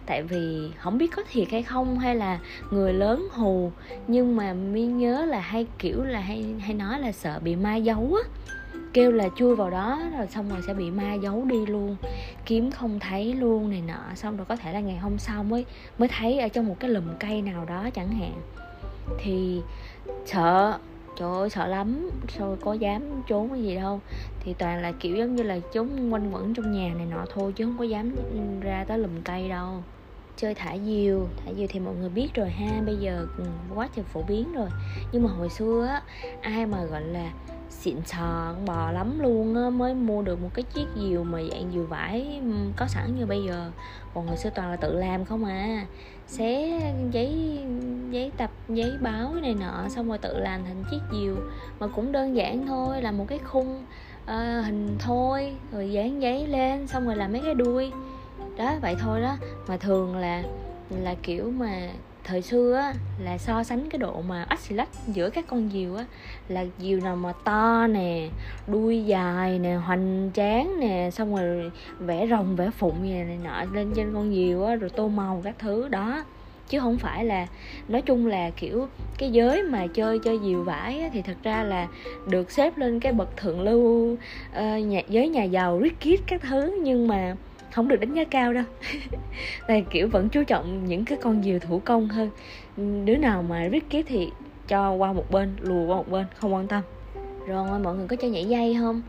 Tại 0.06 0.24
vì 0.24 0.72
không 0.78 0.98
biết 0.98 1.12
có 1.16 1.24
thiệt 1.32 1.48
hay 1.52 1.64
không, 1.64 2.00
hay 2.00 2.16
là 2.16 2.40
người 2.72 2.94
lớn 2.94 3.28
hù. 3.32 3.72
Nhưng 4.08 4.36
mà 4.36 4.54
mi 4.54 4.86
nhớ 4.86 5.26
là 5.26 5.40
hay 5.40 5.66
kiểu 5.80 6.04
là 6.04 6.20
hay 6.20 6.46
hay 6.60 6.74
nói 6.74 7.00
là 7.00 7.12
sợ 7.12 7.40
bị 7.44 7.56
ma 7.56 7.76
giấu 7.76 8.18
á. 8.24 8.30
Kêu 8.94 9.12
là 9.12 9.30
chui 9.36 9.56
vào 9.56 9.70
đó, 9.70 10.02
rồi 10.18 10.28
xong 10.28 10.50
rồi 10.50 10.60
sẽ 10.68 10.74
bị 10.74 10.92
ma 10.92 11.14
giấu 11.14 11.46
đi 11.46 11.66
luôn. 11.66 11.96
Kiếm 12.46 12.72
không 12.72 13.00
thấy 13.00 13.34
luôn 13.34 13.70
này 13.70 13.82
nọ, 13.88 14.16
xong 14.16 14.38
rồi 14.38 14.46
có 14.46 14.56
thể 14.56 14.74
là 14.74 14.80
ngày 14.80 14.98
hôm 14.98 15.18
sau 15.18 15.44
mới 15.44 15.66
mới 15.98 16.10
thấy 16.18 16.40
ở 16.40 16.48
trong 16.48 16.68
một 16.68 16.76
cái 16.80 16.90
lùm 16.90 17.04
cây 17.20 17.42
nào 17.42 17.66
đó 17.66 17.90
chẳng 17.94 18.10
hạn. 18.10 18.34
Thì 19.20 19.62
sợ 20.26 20.78
trời 21.18 21.36
ơi, 21.36 21.50
sợ 21.50 21.68
lắm. 21.68 22.10
Sao 22.30 22.58
có 22.62 22.74
dám 22.74 23.02
trốn 23.28 23.50
cái 23.50 23.64
gì 23.64 23.76
đâu. 23.76 24.02
Thì 24.40 24.54
toàn 24.54 24.82
là 24.82 24.92
kiểu 24.92 25.16
giống 25.16 25.36
như 25.36 25.44
là 25.44 25.60
trốn 25.74 26.14
quanh 26.14 26.34
quẩn 26.34 26.54
trong 26.54 26.72
nhà 26.72 26.94
này 26.98 27.06
nọ 27.06 27.26
thôi, 27.34 27.54
chứ 27.56 27.66
không 27.66 27.78
có 27.78 27.84
dám 27.84 28.16
ra 28.62 28.86
tới 28.88 28.98
lùm 29.00 29.22
cây 29.24 29.50
đâu. 29.50 29.84
Chơi 30.38 30.56
thả 30.56 30.78
diều. 30.86 31.28
Thả 31.46 31.52
diều 31.58 31.68
thì 31.70 31.80
mọi 31.80 31.96
người 31.96 32.10
biết 32.10 32.34
rồi 32.34 32.50
ha. 32.50 32.82
Bây 32.86 32.96
giờ 32.96 33.28
ừ, 33.38 33.44
quá 33.76 33.90
trời 33.96 34.06
phổ 34.14 34.24
biến 34.28 34.54
rồi. 34.54 34.70
Nhưng 35.12 35.24
mà 35.24 35.30
hồi 35.30 35.50
xưa 35.50 35.86
á, 35.90 36.02
ai 36.42 36.66
mà 36.66 36.86
gọi 36.86 37.02
là 37.02 37.32
xịn 37.70 37.96
sò, 38.06 38.56
bò 38.66 38.92
lắm 38.92 39.20
luôn 39.20 39.56
á, 39.56 39.70
mới 39.70 39.94
mua 39.94 40.22
được 40.22 40.42
một 40.42 40.50
cái 40.54 40.64
chiếc 40.64 40.86
diều 40.96 41.24
mà 41.24 41.40
dạng 41.52 41.72
diều 41.74 41.84
vải 41.84 42.40
ừ, 42.44 42.52
có 42.76 42.88
sẵn 42.88 43.16
như 43.20 43.26
bây 43.26 43.44
giờ. 43.44 43.72
Còn 44.14 44.28
hồi 44.28 44.38
xưa 44.38 44.50
toàn 44.56 44.72
là 44.72 44.76
tự 44.76 44.94
làm 44.94 45.26
không 45.26 45.46
à 45.46 45.86
xé 46.28 46.80
giấy 47.12 47.60
giấy 48.12 48.32
tập 48.38 48.52
giấy 48.70 48.92
báo 49.02 49.34
này 49.42 49.54
nọ 49.54 49.90
xong 49.90 50.08
rồi 50.08 50.18
tự 50.18 50.40
làm 50.40 50.64
thành 50.64 50.84
chiếc 50.92 51.00
diều. 51.12 51.36
Mà 51.80 51.88
cũng 51.88 52.12
đơn 52.12 52.36
giản 52.36 52.68
thôi 52.68 53.02
là 53.02 53.12
một 53.12 53.26
cái 53.28 53.40
khung 53.40 53.84
uh, 54.24 54.66
hình 54.66 54.98
thôi 55.00 55.56
rồi 55.72 55.92
dán 55.92 56.22
giấy 56.22 56.48
lên 56.48 56.88
xong 56.88 57.06
rồi 57.06 57.16
làm 57.16 57.32
mấy 57.32 57.42
cái 57.46 57.54
đuôi. 57.54 57.92
Đó 58.58 58.76
vậy 58.82 58.96
thôi 59.00 59.22
đó. 59.22 59.36
Mà 59.68 59.78
thường 59.78 60.16
là 60.16 60.44
là 60.90 61.16
kiểu 61.24 61.52
mà 61.52 61.90
thời 62.28 62.42
xưa 62.42 62.74
á 62.74 62.94
là 63.20 63.38
so 63.38 63.64
sánh 63.64 63.90
cái 63.90 64.00
độ 64.00 64.22
mà 64.22 64.44
ách 64.44 64.60
xì 64.60 64.76
lách 64.76 64.90
giữa 65.08 65.30
các 65.30 65.46
con 65.48 65.70
diều 65.74 65.96
á 65.96 66.06
là 66.48 66.66
diều 66.80 67.00
nào 67.00 67.16
mà 67.16 67.34
to 67.44 67.88
nè 67.88 68.30
đuôi 68.68 69.06
dài 69.06 69.60
nè 69.60 69.74
hoành 69.74 70.32
tráng 70.34 70.80
nè 70.80 71.10
xong 71.14 71.36
rồi 71.36 71.72
vẽ 72.00 72.28
rồng 72.28 72.56
vẽ 72.56 72.70
phụng 72.70 72.96
gì 73.04 73.14
này 73.14 73.38
nọ 73.44 73.64
lên 73.74 73.94
trên 73.96 74.14
con 74.14 74.36
diều 74.36 74.64
á 74.64 74.76
rồi 74.76 74.90
tô 74.90 75.08
màu 75.08 75.42
các 75.44 75.56
thứ 75.60 75.88
đó. 75.88 76.24
Chứ 76.70 76.80
không 76.80 76.98
phải 76.98 77.26
là 77.26 77.48
nói 77.88 78.02
chung 78.02 78.28
là 78.28 78.50
kiểu 78.50 78.88
cái 79.18 79.32
giới 79.32 79.64
mà 79.64 79.88
chơi 79.88 80.20
chơi 80.20 80.40
diều 80.44 80.64
vải 80.64 81.00
á, 81.00 81.10
thì 81.14 81.22
thật 81.22 81.38
ra 81.44 81.64
là 81.64 81.88
được 82.30 82.52
xếp 82.52 82.78
lên 82.78 83.00
cái 83.00 83.14
bậc 83.14 83.38
thượng 83.38 83.62
lưu 83.62 84.14
uh, 84.14 84.86
nhà, 84.86 85.02
giới 85.10 85.30
nhà 85.30 85.44
giàu 85.44 85.80
rich 85.84 86.00
kid 86.00 86.22
các 86.28 86.42
thứ 86.42 86.80
nhưng 86.84 87.08
mà 87.08 87.36
không 87.72 87.88
được 87.88 88.00
đánh 88.00 88.14
giá 88.14 88.24
cao 88.24 88.54
đâu. 88.54 88.64
Là 89.68 89.80
kiểu 89.90 90.08
vẫn 90.08 90.30
chú 90.30 90.44
trọng 90.44 90.88
những 90.88 91.06
cái 91.06 91.18
con 91.22 91.44
diều 91.44 91.60
thủ 91.60 91.82
công 91.86 92.08
hơn. 92.08 92.30
Đứa 93.06 93.16
nào 93.16 93.42
mà 93.42 93.68
riết 93.68 93.86
thì 94.08 94.32
cho 94.68 94.92
qua 94.92 95.14
một 95.14 95.32
bên 95.32 95.56
lùa 95.60 95.86
qua 95.86 95.98
một 95.98 96.10
bên 96.10 96.26
không 96.36 96.54
quan 96.54 96.68
tâm. 96.68 96.84
Rồi 97.48 97.80
mọi 97.80 97.96
người 97.96 98.08
có 98.08 98.16
chơi 98.16 98.32
nhảy 98.32 98.46
dây 98.46 98.78
không? 98.80 99.02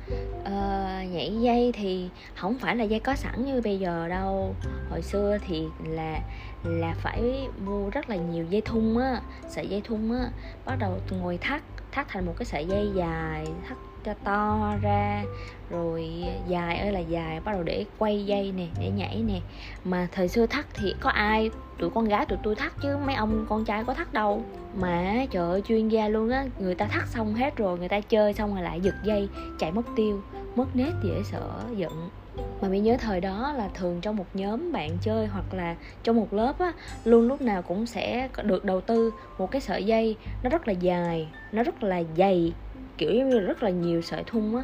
À, 0.45 1.05
nhảy 1.13 1.37
dây 1.41 1.73
thì 1.75 2.09
không 2.35 2.59
phải 2.59 2.77
là 2.77 2.85
dây 2.85 3.01
có 3.01 3.15
sẵn 3.15 3.45
như 3.45 3.61
bây 3.61 3.79
giờ 3.79 4.09
đâu. 4.09 4.55
Hồi 4.91 5.03
xưa 5.03 5.39
thì 5.47 5.65
là 5.89 6.21
là 6.65 6.95
phải 7.03 7.49
mua 7.65 7.91
rất 7.91 8.11
là 8.11 8.17
nhiều 8.17 8.45
dây 8.51 8.61
thun 8.61 8.97
á 9.01 9.21
sợi 9.49 9.67
dây 9.67 9.81
thun 9.85 10.11
á. 10.11 10.31
Bắt 10.67 10.77
đầu 10.79 10.99
ngồi 11.21 11.39
thắt 11.39 11.63
thắt 11.93 12.09
thành 12.09 12.27
một 12.27 12.35
cái 12.39 12.47
sợi 12.47 12.67
dây 12.67 12.91
dài 12.95 13.47
thắt 13.69 13.77
cho 14.05 14.15
to 14.25 14.75
ra. 14.83 15.25
Rồi 15.71 16.25
dài 16.49 16.79
ơi 16.79 16.93
là 16.93 17.01
dài, 17.01 17.41
bắt 17.41 17.53
đầu 17.53 17.63
để 17.63 17.85
quay 17.99 18.27
dây 18.27 18.53
nè, 18.53 18.67
để 18.81 18.91
nhảy 18.91 19.23
nè. 19.23 19.41
Mà 19.85 20.09
thời 20.13 20.29
xưa 20.29 20.47
thắt 20.47 20.67
thì 20.75 20.95
có 21.01 21.11
ai, 21.11 21.51
tụi 21.79 21.91
con 21.91 22.05
gái 22.05 22.27
tụi 22.27 22.39
tôi 22.43 22.55
thắt 22.55 22.73
chứ, 22.83 22.97
mấy 23.07 23.15
ông 23.15 23.47
con 23.49 23.65
trai 23.65 23.85
có 23.85 23.95
thắt 23.95 24.13
đâu. 24.13 24.43
Mà 24.75 25.27
trời 25.31 25.51
ơi, 25.51 25.63
chuyên 25.69 25.89
gia 25.89 26.09
luôn 26.09 26.31
á, 26.31 26.47
người 26.59 26.75
ta 26.75 26.87
thắt 26.87 27.09
xong 27.09 27.35
hết 27.35 27.57
rồi, 27.57 27.79
người 27.79 27.89
ta 27.89 28.01
chơi 28.01 28.33
xong 28.33 28.55
rồi 28.55 28.63
lại 28.63 28.81
giật 28.81 28.95
dây, 29.05 29.29
chạy 29.59 29.73
mất 29.73 29.87
tiêu, 29.97 30.23
mất 30.57 30.67
nét 30.75 30.93
dễ 31.05 31.23
sợ, 31.25 31.51
giận 31.77 32.11
mà 32.61 32.69
mình 32.69 32.83
nhớ 32.83 32.97
thời 33.01 33.21
đó 33.21 33.53
là 33.53 33.69
thường 33.75 34.01
trong 34.01 34.17
một 34.17 34.27
nhóm 34.35 34.73
bạn 34.73 34.99
chơi 35.03 35.27
hoặc 35.27 35.55
là 35.55 35.77
trong 36.03 36.17
một 36.17 36.33
lớp 36.33 36.59
á, 36.59 36.73
luôn 37.05 37.29
lúc 37.29 37.41
nào 37.41 37.63
cũng 37.63 37.87
sẽ 37.87 38.29
được 38.43 38.65
đầu 38.65 38.81
tư 38.81 39.13
một 39.39 39.51
cái 39.51 39.61
sợi 39.61 39.85
dây. 39.85 40.17
Nó 40.43 40.51
rất 40.51 40.69
là 40.69 40.73
dài, 40.73 41.29
nó 41.53 41.63
rất 41.63 41.83
là 41.83 42.03
dày, 42.17 42.53
kiểu 42.99 43.13
như 43.13 43.25
là 43.25 43.41
rất 43.41 43.63
là 43.63 43.71
nhiều 43.71 44.03
sợi 44.03 44.23
thun 44.27 44.55
á, 44.55 44.63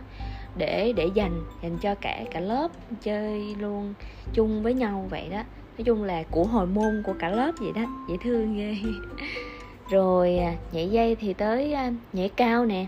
để 0.56 0.92
để 0.96 1.10
dành 1.14 1.40
dành 1.62 1.78
cho 1.82 1.94
cả 1.94 2.24
cả 2.30 2.40
lớp 2.40 2.70
chơi 3.02 3.54
luôn 3.60 3.94
chung 4.32 4.62
với 4.62 4.74
nhau 4.74 5.06
vậy 5.10 5.28
đó. 5.30 5.42
Nói 5.78 5.84
chung 5.84 6.02
là 6.02 6.22
của 6.30 6.44
hồi 6.44 6.66
môn 6.66 7.02
của 7.04 7.14
cả 7.18 7.28
lớp 7.28 7.52
vậy 7.60 7.72
đó, 7.74 7.82
dễ 8.08 8.16
thương 8.22 8.56
ghê. 8.56 8.76
Rồi 9.90 10.36
à, 10.36 10.54
nhảy 10.72 10.88
dây 10.88 11.16
thì 11.16 11.34
tới 11.34 11.72
à, 11.72 11.92
nhảy 12.12 12.28
cao 12.28 12.66
nè 12.66 12.86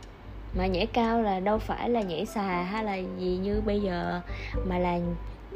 mà 0.56 0.66
nhảy 0.66 0.86
cao 0.86 1.22
là 1.22 1.40
đâu 1.40 1.58
phải 1.58 1.90
là 1.90 2.00
nhảy 2.00 2.26
xà 2.26 2.62
hay 2.62 2.84
là 2.84 2.96
gì 2.96 3.38
như 3.42 3.60
bây 3.60 3.80
giờ, 3.80 4.20
mà 4.64 4.78
là, 4.78 4.98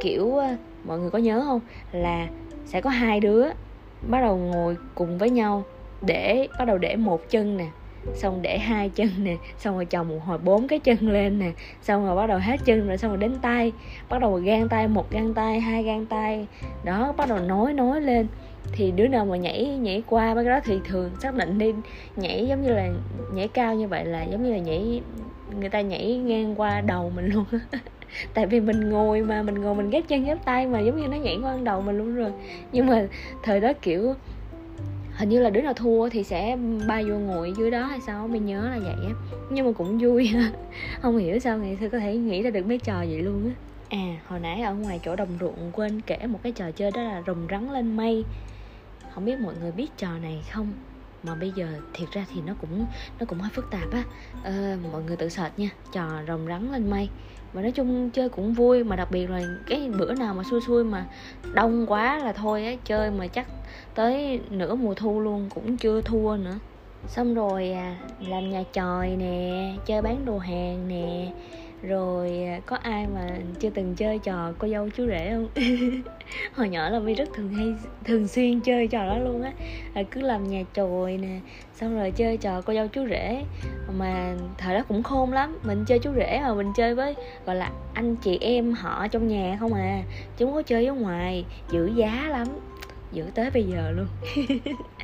kiểu 0.01 0.37
ờ, 0.37 0.57
mọi 0.85 0.99
người 0.99 1.11
có 1.11 1.19
nhớ 1.19 1.43
không? 1.47 1.61
Là 1.93 2.27
sẽ 2.65 2.81
có 2.81 2.91
hai 2.91 3.21
đứa 3.21 3.45
bắt 4.03 4.21
đầu 4.21 4.37
ngồi 4.37 4.77
cùng 4.95 5.19
với 5.19 5.31
nhau 5.31 5.65
để, 6.03 6.49
bắt 6.59 6.65
đầu 6.65 6.79
để 6.79 6.97
một 6.97 7.31
chân 7.31 7.57
nè, 7.57 7.67
xong 8.15 8.43
để 8.43 8.59
hai 8.59 8.89
chân 8.89 9.09
nè, 9.19 9.37
xong 9.59 9.75
rồi 9.75 9.85
chồng 9.85 10.09
một 10.09 10.19
hồi 10.25 10.39
bốn 10.39 10.69
cái 10.69 10.79
chân 10.79 11.11
lên 11.13 11.39
nè, 11.39 11.51
xong 11.83 12.07
rồi 12.07 12.17
bắt 12.17 12.27
đầu 12.27 12.39
hết 12.39 12.57
chân 12.65 12.89
rồi 12.89 12.99
xong 12.99 13.11
rồi 13.11 13.19
đến 13.19 13.35
tay, 13.43 13.73
bắt 14.09 14.21
đầu 14.21 14.35
gan 14.35 14.69
tay, 14.69 14.89
một 14.89 15.11
gan 15.11 15.35
tay, 15.35 15.61
hai 15.61 15.83
gan 15.83 16.07
tay, 16.07 16.47
đó, 16.85 17.13
bắt 17.17 17.29
đầu 17.29 17.39
nối 17.39 17.73
nối 17.73 18.01
lên 18.01 18.27
thì 18.73 18.91
đứa 18.91 19.09
nào 19.09 19.25
mà 19.25 19.37
nhảy 19.37 19.65
nhảy 19.65 20.03
qua 20.07 20.35
mấy 20.35 20.45
cái 20.45 20.51
đó 20.51 20.61
thì 20.65 20.81
thường 20.85 21.11
xác 21.23 21.35
định 21.35 21.59
đi 21.59 21.73
nhảy 22.17 22.47
giống 22.49 22.63
như 22.63 22.73
là 22.73 22.89
nhảy 23.33 23.49
cao 23.49 23.75
như 23.75 23.89
vậy 23.89 24.05
là 24.05 24.23
giống 24.23 24.43
như 24.43 24.53
là 24.53 24.59
nhảy, 24.59 25.03
người 25.61 25.69
ta 25.69 25.81
nhảy 25.81 26.17
ngang 26.17 26.61
qua 26.61 26.81
đầu 26.81 27.11
mình 27.11 27.27
luôn. 27.27 27.45
Tại 28.35 28.47
vì 28.47 28.61
mình 28.61 28.91
ngồi 28.91 29.23
mà, 29.23 29.43
mình 29.43 29.55
ngồi 29.55 29.75
mình 29.75 29.91
ghép 29.91 30.09
chân, 30.09 30.25
ghép 30.25 30.45
tay 30.45 30.67
mà, 30.67 30.81
giống 30.81 31.01
như 31.01 31.09
nó 31.09 31.17
nhảy 31.17 31.39
qua 31.43 31.57
đầu 31.65 31.81
mình 31.81 31.99
luôn 31.99 32.15
rồi. 32.15 32.33
Nhưng 32.73 32.87
mà 32.87 33.07
thời 33.43 33.61
đó, 33.61 33.73
kiểu, 33.83 34.15
hình 35.17 35.29
như 35.29 35.41
là 35.41 35.51
đứa 35.51 35.61
nào 35.61 35.73
thua 35.73 36.09
thì 36.09 36.25
sẽ 36.25 36.57
bay 36.89 37.05
vô 37.05 37.19
ngồi 37.19 37.53
dưới 37.59 37.71
đó 37.71 37.83
hay 37.83 38.01
sao 38.01 38.29
mình 38.29 38.47
nhớ 38.47 38.63
là 38.71 38.79
vậy 38.79 39.07
á. 39.07 39.15
Nhưng 39.51 39.67
mà 39.67 39.73
cũng 39.73 39.99
vui. 39.99 40.31
Không 41.01 41.19
hiểu 41.19 41.39
sao 41.39 41.59
ngày 41.59 41.77
xưa 41.81 41.89
có 41.89 41.99
thể 41.99 42.17
nghĩ 42.17 42.43
ra 42.43 42.51
được 42.51 42.67
mấy 42.67 42.79
trò 42.79 42.99
vậy 42.99 43.23
luôn 43.23 43.45
á. 43.45 43.53
À 43.89 44.21
hồi 44.27 44.41
nãy 44.41 44.63
ở 44.63 44.75
ngoài 44.75 45.01
chỗ 45.05 45.17
đồng 45.17 45.39
ruộng 45.41 45.71
quên 45.73 46.01
kể 46.01 46.19
một 46.27 46.39
cái 46.43 46.53
trò 46.53 46.71
chơi 46.71 46.91
đó 46.91 47.03
là 47.03 47.23
rồng 47.27 47.47
rắn 47.51 47.69
lên 47.73 47.97
mây 47.97 48.25
không 49.21 49.27
biết 49.27 49.41
mọi 49.41 49.55
người 49.61 49.73
biết 49.73 49.97
trò 49.97 50.09
này 50.23 50.45
không? 50.53 50.73
Mà 51.23 51.35
bây 51.35 51.53
giờ 51.57 51.67
thiệt 51.95 52.09
ra 52.13 52.27
thì 52.35 52.41
nó 52.47 52.55
cũng 52.61 52.87
nó 53.19 53.27
cũng 53.27 53.39
hơi 53.39 53.51
phức 53.55 53.71
tạp 53.71 53.93
á. 53.93 54.03
À, 54.45 54.77
mọi 54.93 55.03
người 55.03 55.17
tự 55.17 55.29
sệt 55.29 55.59
nha 55.59 55.69
trò 55.93 56.09
rồng 56.29 56.47
rắn 56.47 56.73
lên 56.73 56.91
mây. 56.91 57.09
Và 57.53 57.63
nói 57.63 57.73
chung 57.73 58.11
chơi 58.11 58.29
cũng 58.29 58.53
vui 58.53 58.85
mà 58.85 58.97
đặc 58.97 59.11
biệt 59.11 59.31
là 59.31 59.43
cái 59.67 59.91
bữa 59.99 60.15
nào 60.15 60.35
mà 60.35 60.43
xui 60.51 60.61
xui 60.67 60.85
mà 60.85 61.07
đông 61.55 61.87
quá 61.87 62.19
là 62.19 62.33
thôi 62.33 62.65
á 62.65 62.73
chơi 62.85 63.11
mà 63.11 63.27
chắc 63.27 63.47
tới 63.95 64.41
nửa 64.51 64.75
mùa 64.75 64.95
thu 64.95 65.21
luôn 65.21 65.49
cũng 65.55 65.77
chưa 65.77 66.01
thua 66.01 66.37
nữa. 66.37 66.59
Xong 67.07 67.35
rồi 67.35 67.73
à, 67.73 67.97
làm 68.21 68.51
nhà 68.51 68.63
tròi 68.73 69.17
nè 69.17 69.73
chơi 69.87 70.03
bán 70.03 70.25
đồ 70.25 70.39
hàng 70.39 70.89
nè 70.89 71.33
rồi 71.83 72.45
à, 72.45 72.61
có 72.67 72.77
ai 72.77 73.07
mà 73.07 73.29
chưa 73.61 73.71
từng 73.71 73.95
chơi 73.95 74.19
trò 74.19 74.53
cô 74.59 74.69
dâu 74.69 74.89
chú 74.97 75.07
rể 75.07 75.31
không? 75.33 75.49
Hồi 76.55 76.69
nhỏ 76.69 76.89
là 76.89 76.99
mi 76.99 77.15
rất 77.15 77.29
thường 77.35 77.49
hay, 77.49 77.75
thường 78.05 78.29
xuyên 78.29 78.61
chơi 78.61 78.89
trò 78.89 79.07
đó 79.07 79.19
luôn 79.19 79.43
á. 79.43 79.53
Là 79.95 80.03
cứ 80.03 80.21
làm 80.21 80.49
nhà 80.49 80.63
chồi 80.75 81.17
nè, 81.17 81.41
xong 81.75 81.97
rồi 81.99 82.11
chơi 82.11 82.37
trò 82.37 82.61
cô 82.61 82.75
dâu 82.75 82.89
chú 82.89 83.07
rể. 83.11 83.45
Mà 83.99 84.35
thời 84.59 84.75
đó 84.75 84.83
cũng 84.89 85.03
khôn 85.03 85.33
lắm, 85.33 85.59
mình 85.63 85.85
chơi 85.87 85.99
chú 85.99 86.11
rể 86.17 86.41
mà 86.43 86.55
mình 86.55 86.73
chơi 86.77 86.95
với, 86.95 87.15
gọi 87.47 87.57
là, 87.57 87.71
anh 87.95 88.17
chị 88.17 88.39
em 88.41 88.73
họ 88.73 89.09
trong 89.09 89.29
nhà 89.29 89.57
không 89.61 89.75
à. 89.75 90.03
Chứ 90.37 90.45
không 90.45 90.55
có 90.55 90.63
chơi 90.63 90.87
ở 90.87 90.95
ngoài 90.95 91.45
giữ 91.71 91.91
giá 91.97 92.29
lắm 92.29 92.47
giữ 93.13 93.25
tới 93.35 93.51
bây 93.51 93.65
giờ 93.65 93.91
luôn. 93.91 94.07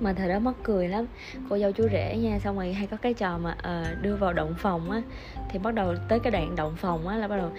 mà 0.00 0.12
thời 0.12 0.28
đó 0.28 0.38
mắc 0.38 0.54
cười 0.62 0.88
lắm. 0.88 1.06
Cô 1.48 1.58
dâu 1.58 1.72
chú 1.72 1.88
rể 1.92 2.16
nha 2.16 2.38
xong 2.38 2.56
rồi 2.56 2.72
hay 2.72 2.86
có 2.86 2.96
cái 2.96 3.14
trò 3.14 3.38
mà 3.38 3.56
uh, 3.58 4.02
đưa 4.02 4.16
vào 4.16 4.32
động 4.32 4.54
phòng 4.58 4.90
á. 4.90 5.02
Thì 5.50 5.58
bắt 5.58 5.74
đầu 5.74 5.94
tới 6.08 6.18
cái 6.20 6.30
đoạn 6.30 6.56
động 6.56 6.74
phòng 6.76 7.08
á 7.08 7.16
là 7.16 7.28
bắt 7.28 7.36
đầu 7.36 7.50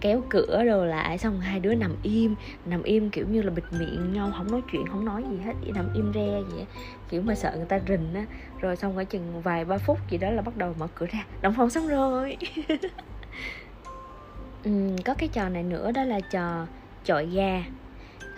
kéo 0.00 0.22
cửa 0.30 0.64
rồi 0.64 0.86
lại 0.86 1.18
xong 1.18 1.40
hai 1.40 1.60
đứa 1.60 1.74
nằm 1.74 1.96
im. 2.02 2.34
Nằm 2.66 2.82
im 2.82 3.10
kiểu 3.10 3.26
như 3.28 3.42
là 3.42 3.50
bịt 3.50 3.64
miệng 3.78 4.12
nhau 4.12 4.32
không 4.36 4.50
nói 4.50 4.62
chuyện 4.72 4.86
không 4.86 5.04
nói 5.04 5.24
gì 5.30 5.38
hết 5.44 5.52
chỉ 5.64 5.72
nằm 5.72 5.88
im 5.94 6.12
re 6.14 6.42
vậy 6.54 6.66
kiểu 7.08 7.22
mà 7.22 7.34
sợ 7.34 7.52
người 7.56 7.66
ta 7.66 7.80
rình 7.88 8.14
á. 8.14 8.24
Rồi 8.60 8.76
xong 8.76 8.96
phải 8.96 9.04
chừng 9.04 9.42
vài 9.42 9.64
ba 9.64 9.78
phút 9.78 9.98
gì 10.10 10.18
đó 10.18 10.30
là 10.30 10.42
bắt 10.42 10.56
đầu 10.56 10.74
mở 10.78 10.86
cửa 10.94 11.06
ra 11.06 11.24
động 11.42 11.54
phòng 11.56 11.70
xong 11.70 11.88
rồi. 11.88 12.36
Ừ, 14.64 14.70
có 15.04 15.14
cái 15.14 15.28
trò 15.28 15.48
này 15.48 15.62
nữa 15.62 15.92
đó 15.92 16.04
là 16.04 16.20
trò 16.20 16.66
chọi 17.04 17.26
gà 17.26 17.62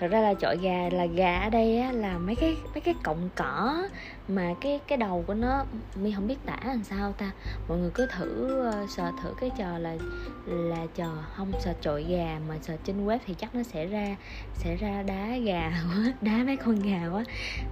thật 0.03 0.09
ra 0.11 0.21
là 0.21 0.35
chọi 0.35 0.57
gà 0.57 0.89
là 0.93 1.07
gà 1.07 1.41
ở 1.41 1.51
đây 1.51 1.79
á, 1.79 1.93
là 1.93 2.19
mấy 2.19 2.37
cái 2.37 2.57
mấy 2.73 2.81
cái 2.81 2.95
cọng 3.03 3.29
cỏ 3.37 3.83
mà 4.29 4.55
cái 4.61 4.81
cái 4.87 4.99
đầu 4.99 5.25
của 5.27 5.35
nó 5.35 5.65
mi 5.97 6.13
không 6.13 6.27
biết 6.27 6.37
tả 6.47 6.57
làm 6.65 6.85
sao 6.85 7.13
ta. 7.13 7.31
Mọi 7.69 7.79
người 7.79 7.91
cứ 7.95 8.07
thử 8.07 8.61
uh, 8.69 8.91
sờ 8.91 9.11
thử 9.23 9.35
cái 9.41 9.51
trò 9.59 9.79
là 9.79 9.97
là 10.47 10.87
trò 10.95 11.09
không 11.37 11.53
sờ 11.61 11.73
chọi 11.81 12.05
gà 12.05 12.39
mà 12.49 12.55
sờ 12.63 12.77
trên 12.85 13.07
web 13.07 13.19
thì 13.27 13.35
chắc 13.35 13.55
nó 13.55 13.63
sẽ 13.63 13.87
ra 13.87 14.17
sẽ 14.55 14.77
ra 14.77 15.03
đá 15.03 15.37
gà 15.37 15.71
quá 15.95 16.13
đá 16.21 16.45
mấy 16.47 16.57
con 16.57 16.75
gà 16.75 17.09
quá. 17.13 17.25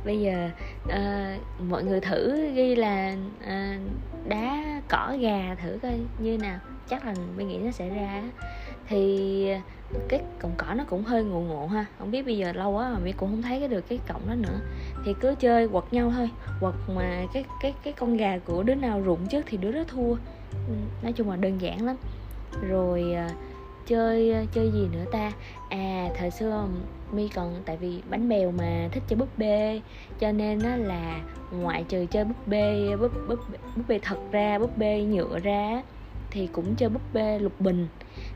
Bây 0.05 0.21
giờ 0.21 0.51
uh, 0.85 1.63
mọi 1.69 1.85
người 1.85 2.01
thử 2.01 2.51
ghi 2.55 2.75
là 2.75 3.17
uh, 3.41 3.81
đá 4.29 4.81
cỏ 4.89 5.17
gà 5.21 5.57
thử 5.63 5.79
coi 5.83 6.01
như 6.19 6.39
nào. 6.39 6.59
Chắc 6.89 7.07
là 7.07 7.15
mi 7.37 7.45
nghĩ 7.45 7.59
nó 7.59 7.71
sẽ 7.71 7.89
ra 7.89 8.23
thì 8.89 9.47
cái 10.09 10.21
cọng 10.39 10.55
cỏ 10.59 10.75
nó 10.75 10.85
cũng 10.85 11.05
hơi 11.05 11.25
ngộ 11.25 11.41
ngộ 11.41 11.67
ha. 11.67 11.87
Không 11.99 12.11
biết 12.11 12.23
bây 12.27 12.39
giờ 12.39 12.53
lâu 12.53 12.71
quá 12.71 12.93
mà 12.93 12.99
mi 12.99 13.13
cũng 13.13 13.31
không 13.31 13.43
thấy 13.43 13.59
cái 13.59 13.69
được 13.69 13.89
cái 13.89 13.99
cọng 14.09 14.29
đó 14.29 14.35
nữa. 14.35 14.61
Thì 15.05 15.15
cứ 15.21 15.35
chơi 15.41 15.69
quật 15.69 15.85
nhau 15.91 16.13
thôi. 16.17 16.31
Quật 16.61 16.75
mà 16.89 17.27
cái 17.33 17.45
cái 17.61 17.75
cái 17.83 17.93
con 17.93 18.17
gà 18.17 18.39
của 18.39 18.63
đứa 18.63 18.75
nào 18.75 19.01
rụng 19.01 19.27
trước 19.27 19.45
thì 19.47 19.57
đứa 19.57 19.73
đó 19.73 19.85
thua. 19.89 20.15
Ừ, 20.69 20.75
nói 21.03 21.13
chung 21.13 21.31
là 21.31 21.37
đơn 21.37 21.61
giản 21.61 21.87
lắm. 21.87 21.97
Rồi 22.69 23.13
à, 23.13 23.31
chơi 23.87 24.33
à, 24.33 24.45
chơi 24.53 24.71
gì 24.71 24.89
nữa 24.93 25.05
ta? 25.13 25.33
À 25.69 26.09
thời 26.19 26.31
xưa 26.31 26.69
mi 27.13 27.29
còn, 27.29 27.63
tại 27.65 27.77
vì 27.77 28.03
bánh 28.11 28.29
bèo 28.29 28.51
mà 28.51 28.89
thích 28.93 29.03
chơi 29.09 29.17
búp 29.17 29.29
bê, 29.39 29.81
cho 30.21 30.33
nên 30.33 30.59
á 30.63 30.77
là 30.77 31.21
ngoại 31.53 31.85
trừ 31.89 32.07
chơi 32.11 32.25
búp 32.25 32.47
bê, 32.47 32.97
búp 33.01 33.13
búp 33.29 33.39
búp 33.77 33.85
bê 33.89 33.99
thật 34.03 34.19
ra, 34.31 34.59
búp 34.59 34.77
bê 34.77 35.03
nhựa 35.03 35.39
ra 35.39 35.83
thì 36.31 36.47
cũng 36.47 36.75
chơi 36.75 36.89
búp 36.89 37.03
bê 37.13 37.39
lục 37.39 37.61
bình 37.61 37.89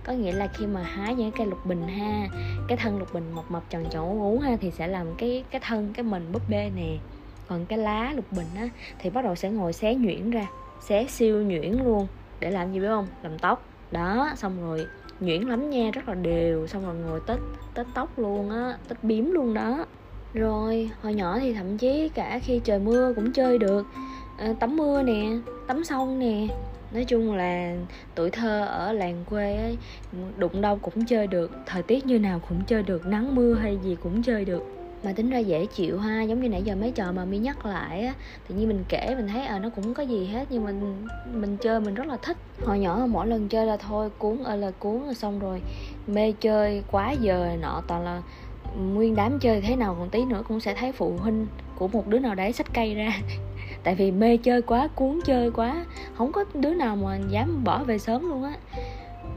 có 0.04 0.12
nghĩa 0.12 0.32
là 0.32 0.46
khi 0.46 0.66
mà 0.66 0.82
hái 0.82 1.14
những 1.14 1.32
cây 1.32 1.46
lục 1.46 1.66
bình 1.66 1.82
ha 1.88 2.28
cái 2.68 2.78
thân 2.78 2.98
lục 2.98 3.14
bình 3.14 3.32
mập 3.34 3.50
mập 3.50 3.70
tròn 3.70 3.84
tròn 3.90 4.20
ú 4.20 4.38
ha 4.38 4.56
thì 4.60 4.70
sẽ 4.70 4.86
làm 4.86 5.06
cái 5.18 5.44
cái 5.50 5.60
thân 5.64 5.92
cái 5.94 6.04
mình 6.04 6.32
búp 6.32 6.42
bê 6.48 6.70
nè. 6.76 6.96
Còn 7.48 7.66
cái 7.66 7.78
lá 7.78 8.12
lục 8.16 8.24
bình 8.30 8.46
á 8.56 8.68
thì 8.98 9.10
bắt 9.10 9.24
đầu 9.24 9.34
sẽ 9.34 9.50
ngồi 9.50 9.72
xé 9.72 9.94
nhuyễn 9.94 10.30
ra 10.30 10.46
xé 10.80 11.06
siêu 11.08 11.42
nhuyễn 11.42 11.72
luôn. 11.72 12.06
Để 12.40 12.50
làm 12.50 12.72
gì 12.72 12.80
biết 12.80 12.88
không? 12.88 13.06
Làm 13.22 13.38
tóc. 13.38 13.64
Đó 13.90 14.32
xong 14.36 14.62
rồi 14.62 14.86
nhuyễn 15.20 15.42
lắm 15.42 15.70
nha 15.70 15.90
rất 15.92 16.08
là 16.08 16.14
đều. 16.14 16.66
Xong 16.66 16.86
rồi 16.86 16.94
ngồi 16.94 17.20
tết 17.26 17.38
tết 17.74 17.86
tóc 17.94 18.18
luôn 18.18 18.50
á 18.50 18.78
tết 18.88 19.04
biếm 19.04 19.24
luôn 19.24 19.54
đó. 19.54 19.86
Rồi 20.34 20.90
hồi 21.02 21.14
nhỏ 21.14 21.38
thì 21.38 21.54
thậm 21.54 21.78
chí 21.78 22.08
cả 22.08 22.38
khi 22.42 22.60
trời 22.64 22.78
mưa 22.78 23.12
cũng 23.16 23.32
chơi 23.32 23.58
được. 23.58 23.86
À, 24.38 24.54
tắm 24.60 24.76
mưa 24.76 25.02
nè 25.02 25.26
tắm 25.66 25.84
sông 25.84 26.18
nè 26.18 26.46
nói 26.94 27.04
chung 27.04 27.34
là 27.34 27.76
tuổi 28.14 28.30
thơ 28.30 28.64
ở 28.64 28.92
làng 28.92 29.24
quê 29.30 29.56
ấy, 29.56 29.78
đụng 30.36 30.60
đâu 30.60 30.78
cũng 30.82 31.06
chơi 31.06 31.26
được, 31.26 31.50
thời 31.66 31.82
tiết 31.82 32.06
như 32.06 32.18
nào 32.18 32.40
cũng 32.48 32.60
chơi 32.66 32.82
được, 32.82 33.06
nắng 33.06 33.34
mưa 33.34 33.54
hay 33.54 33.78
gì 33.82 33.96
cũng 34.02 34.22
chơi 34.22 34.44
được. 34.44 34.62
Mà 35.04 35.12
tính 35.12 35.30
ra 35.30 35.38
dễ 35.38 35.66
chịu 35.66 35.98
ha, 35.98 36.22
giống 36.22 36.40
như 36.40 36.48
nãy 36.48 36.62
giờ 36.62 36.76
mấy 36.76 36.90
trò 36.90 37.12
mà 37.12 37.24
mi 37.24 37.38
nhắc 37.38 37.66
lại 37.66 38.06
á, 38.06 38.14
tự 38.48 38.54
nhiên 38.54 38.68
mình 38.68 38.84
kể 38.88 39.14
mình 39.16 39.28
thấy 39.28 39.46
à 39.46 39.58
nó 39.58 39.70
cũng 39.70 39.94
có 39.94 40.02
gì 40.02 40.26
hết, 40.26 40.46
nhưng 40.50 40.64
mình 40.64 41.06
mình 41.32 41.56
chơi 41.56 41.80
mình 41.80 41.94
rất 41.94 42.06
là 42.06 42.16
thích. 42.22 42.36
Hồi 42.64 42.78
nhỏ 42.78 43.06
mỗi 43.10 43.26
lần 43.26 43.48
chơi 43.48 43.66
là 43.66 43.76
thôi, 43.76 44.10
cuốn 44.18 44.42
ơi 44.44 44.58
là 44.58 44.70
cuốn 44.70 45.02
là 45.06 45.14
xong 45.14 45.38
rồi. 45.38 45.60
Mê 46.06 46.32
chơi 46.40 46.82
quá 46.90 47.12
giờ 47.12 47.56
nọ, 47.60 47.82
toàn 47.86 48.04
là 48.04 48.22
nguyên 48.78 49.16
đám 49.16 49.38
chơi 49.38 49.60
thế 49.60 49.76
nào 49.76 49.96
còn 49.98 50.10
tí 50.10 50.24
nữa 50.24 50.42
cũng 50.48 50.60
sẽ 50.60 50.74
thấy 50.74 50.92
phụ 50.92 51.16
huynh 51.18 51.46
của 51.76 51.88
một 51.88 52.08
đứa 52.08 52.18
nào 52.18 52.34
đấy 52.34 52.52
sách 52.52 52.74
cây 52.74 52.94
ra 52.94 53.12
tại 53.84 53.94
vì 53.94 54.10
mê 54.10 54.36
chơi 54.36 54.62
quá 54.62 54.88
cuốn 54.94 55.18
chơi 55.24 55.50
quá 55.50 55.84
không 56.14 56.32
có 56.32 56.44
đứa 56.54 56.74
nào 56.74 56.96
mà 56.96 57.18
dám 57.28 57.64
bỏ 57.64 57.84
về 57.84 57.98
sớm 57.98 58.28
luôn 58.28 58.42
á. 58.42 58.54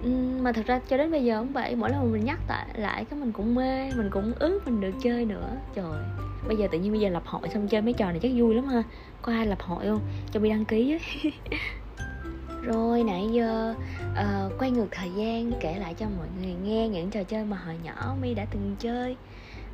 Ừ, 0.04 0.10
mà 0.42 0.52
thật 0.52 0.66
ra 0.66 0.80
cho 0.88 0.98
đến 0.98 1.12
bây 1.12 1.26
giờ 1.26 1.40
cũng 1.40 1.54
vậy 1.54 1.76
mỗi 1.76 1.90
lần 1.90 2.12
mình 2.12 2.26
nhắc 2.26 2.40
lại 2.50 2.66
lại 2.76 3.06
cái 3.06 3.20
mình 3.20 3.32
cũng 3.32 3.56
mê 3.56 3.92
mình 3.92 4.10
cũng 4.12 4.34
ước 4.40 4.60
mình 4.66 4.82
được 4.82 4.94
chơi 5.04 5.26
nữa. 5.26 5.58
Trời 5.76 6.02
bây 6.48 6.58
giờ 6.58 6.68
tự 6.72 6.80
nhiên 6.80 6.92
bây 6.92 7.02
giờ 7.02 7.10
lập 7.10 7.24
hội 7.26 7.50
xong 7.54 7.68
chơi 7.68 7.82
mấy 7.82 7.94
trò 7.94 8.12
này 8.12 8.20
chắc 8.20 8.32
vui 8.36 8.56
lắm 8.56 8.66
ha. 8.66 8.84
Có 9.22 9.32
ai 9.32 9.46
lập 9.46 9.62
hội 9.62 9.86
không? 9.86 10.00
Cho 10.32 10.40
mi 10.40 10.50
đăng 10.50 10.66
ký 10.66 10.92
á 10.92 11.30
rồi 12.62 13.04
nãy 13.04 13.28
giờ 13.32 13.76
uh, 14.12 14.60
quay 14.60 14.72
ngược 14.72 14.88
thời 14.92 15.10
gian 15.18 15.52
kể 15.60 15.80
lại 15.80 15.94
cho 15.94 16.06
mọi 16.18 16.28
người 16.42 16.54
nghe 16.54 16.88
những 16.88 17.10
trò 17.10 17.24
chơi 17.24 17.46
mà 17.46 17.58
hồi 17.58 17.76
nhỏ 17.84 18.16
mi 18.22 18.34
đã 18.34 18.46
từng 18.52 18.76
chơi. 18.80 19.18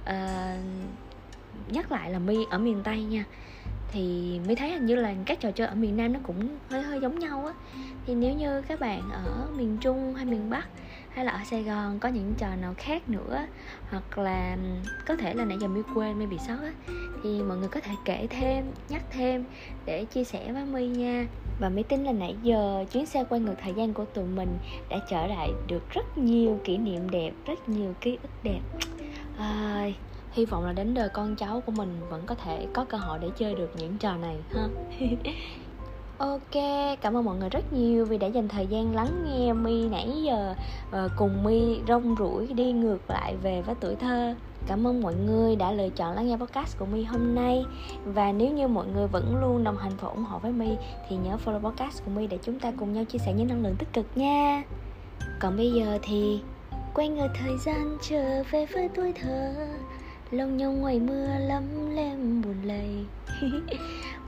Uh, 0.04 0.64
nhắc 1.68 1.92
lại 1.92 2.12
là 2.12 2.20
mi 2.20 2.38
ở 2.50 2.60
miền 2.60 2.82
tây 2.84 3.04
nha 3.04 3.26
thì 3.94 4.40
mới 4.46 4.56
thấy 4.56 4.72
hình 4.72 4.86
như 4.86 4.96
là 4.96 5.14
các 5.26 5.40
trò 5.40 5.52
chơi 5.52 5.68
ở 5.68 5.76
miền 5.76 5.98
nam 5.98 6.14
nó 6.14 6.20
cũng 6.24 6.48
hơi 6.70 6.82
hơi 6.82 7.00
giống 7.02 7.20
nhau 7.20 7.46
á. 7.46 7.54
Thì 8.06 8.16
nếu 8.16 8.34
như 8.34 8.62
các 8.62 8.80
bạn 8.80 9.02
ở 9.12 9.48
miền 9.58 9.78
trung 9.82 10.16
hay 10.16 10.26
miền 10.26 10.50
bắc 10.50 10.68
hay 11.10 11.26
là 11.26 11.32
ở 11.32 11.40
sài 11.46 11.64
gòn 11.64 12.00
có 12.00 12.10
những 12.10 12.34
trò 12.38 12.56
nào 12.62 12.74
khác 12.78 13.10
nữa 13.10 13.46
hoặc 13.90 14.18
là 14.18 14.58
có 15.08 15.16
thể 15.16 15.34
là 15.34 15.46
nãy 15.46 15.58
giờ 15.62 15.68
mi 15.68 15.82
quên 15.96 16.20
mi 16.20 16.26
bị 16.26 16.38
sót 16.48 16.58
á 16.62 16.72
thì 17.24 17.42
mọi 17.42 17.58
người 17.58 17.70
có 17.70 17.80
thể 17.80 17.92
kể 18.06 18.28
thêm 18.30 18.66
nhắc 18.90 19.02
thêm 19.12 19.44
để 19.86 20.06
chia 20.06 20.24
sẻ 20.24 20.52
với 20.52 20.66
mi 20.66 20.88
nha. 20.88 21.28
Và 21.60 21.70
mi 21.70 21.84
tin 21.84 22.04
là 22.04 22.12
nãy 22.12 22.36
giờ 22.44 22.86
chuyến 22.92 23.06
xe 23.06 23.24
quay 23.24 23.42
ngược 23.42 23.56
thời 23.64 23.74
gian 23.74 23.94
của 23.94 24.06
tụi 24.06 24.26
mình 24.26 24.58
đã 24.90 24.98
trở 25.10 25.28
lại 25.28 25.50
được 25.68 25.90
rất 25.90 26.18
nhiều 26.18 26.60
kỷ 26.64 26.78
niệm 26.78 27.10
đẹp 27.10 27.32
rất 27.46 27.70
nhiều 27.70 27.94
ký 28.02 28.18
ức 28.22 28.44
đẹp. 28.44 28.60
À, 29.38 29.88
hy 30.34 30.46
vọng 30.46 30.66
là 30.66 30.74
đến 30.74 30.94
đời 30.94 31.10
con 31.10 31.36
cháu 31.36 31.62
của 31.66 31.72
mình 31.72 32.00
vẫn 32.10 32.22
có 32.26 32.36
thể 32.36 32.68
có 32.74 32.86
cơ 32.86 32.98
hội 32.98 33.20
để 33.22 33.30
chơi 33.38 33.56
được 33.56 33.72
những 33.78 33.98
trò 33.98 34.16
này 34.16 34.38
ha? 34.54 34.68
Ok, 36.18 36.64
cảm 37.02 37.18
ơn 37.18 37.26
mọi 37.26 37.38
người 37.38 37.50
rất 37.50 37.74
nhiều 37.74 38.06
vì 38.06 38.18
đã 38.18 38.28
dành 38.28 38.48
thời 38.48 38.68
gian 38.68 38.96
lắng 38.96 39.26
nghe 39.26 39.54
Mi 39.54 39.90
nãy 39.90 40.10
giờ 40.24 40.56
và 40.92 41.08
cùng 41.18 41.44
Mi 41.44 41.80
rong 41.88 42.16
ruổi 42.20 42.48
đi 42.48 42.72
ngược 42.72 43.10
lại 43.10 43.36
về 43.44 43.62
với 43.62 43.76
tuổi 43.80 43.96
thơ. 43.96 44.36
Cảm 44.68 44.88
ơn 44.88 45.02
mọi 45.02 45.16
người 45.16 45.56
đã 45.56 45.72
lựa 45.72 45.90
chọn 45.90 46.16
lắng 46.16 46.28
nghe 46.28 46.38
podcast 46.38 46.78
của 46.78 46.86
Mi 46.86 47.04
hôm 47.04 47.36
nay. 47.36 47.66
Và 48.06 48.32
nếu 48.32 48.52
như 48.52 48.68
mọi 48.68 48.88
người 48.88 49.08
vẫn 49.08 49.36
luôn 49.42 49.64
đồng 49.64 49.78
hành 49.78 49.92
và 50.02 50.08
ủng 50.08 50.24
hộ 50.24 50.40
với 50.40 50.52
Mi 50.52 50.70
Thì 51.10 51.16
nhớ 51.16 51.38
follow 51.46 51.70
podcast 51.70 52.06
của 52.06 52.12
Mi 52.12 52.28
để 52.28 52.38
chúng 52.44 52.60
ta 52.60 52.72
cùng 52.80 52.94
nhau 52.94 53.04
chia 53.04 53.20
sẻ 53.20 53.34
những 53.34 53.48
năng 53.48 53.64
lượng 53.64 53.76
tích 53.80 53.94
cực 53.94 54.06
nha. 54.16 54.64
Còn 55.40 55.58
bây 55.58 55.72
giờ 55.72 56.00
thì 56.02 56.40
quay 56.94 57.10
ngược 57.10 57.30
thời 57.40 57.58
gian 57.66 57.98
trở 58.10 58.44
về 58.52 58.66
với 58.66 58.90
tuổi 58.96 59.14
thơ 59.22 59.54
lông 60.32 60.58
nhông 60.58 60.82
ngoài 60.82 61.00
mưa 61.00 61.28
lấm 61.40 61.96
lem 61.96 62.42
buồn 62.42 62.56
lầy. 62.64 63.06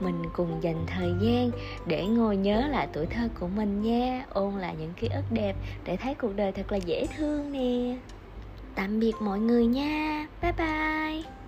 Mình 0.00 0.22
cùng 0.32 0.62
dành 0.62 0.86
thời 0.86 1.10
gian 1.20 1.50
để 1.86 2.06
ngồi 2.06 2.36
nhớ 2.36 2.68
lại 2.70 2.88
tuổi 2.92 3.06
thơ 3.06 3.28
của 3.40 3.48
mình 3.48 3.82
nha. 3.82 4.24
Ôn 4.28 4.54
lại 4.54 4.74
những 4.78 4.92
ký 4.94 5.08
ức 5.08 5.24
đẹp 5.30 5.56
để 5.84 5.96
thấy 5.96 6.14
cuộc 6.14 6.36
đời 6.36 6.52
thật 6.52 6.72
là 6.72 6.78
dễ 6.78 7.06
thương 7.16 7.52
nè. 7.52 7.96
Tạm 8.74 9.00
biệt 9.00 9.12
mọi 9.20 9.38
người 9.38 9.66
nha. 9.66 10.26
Bye 10.42 10.52
bye. 10.52 11.45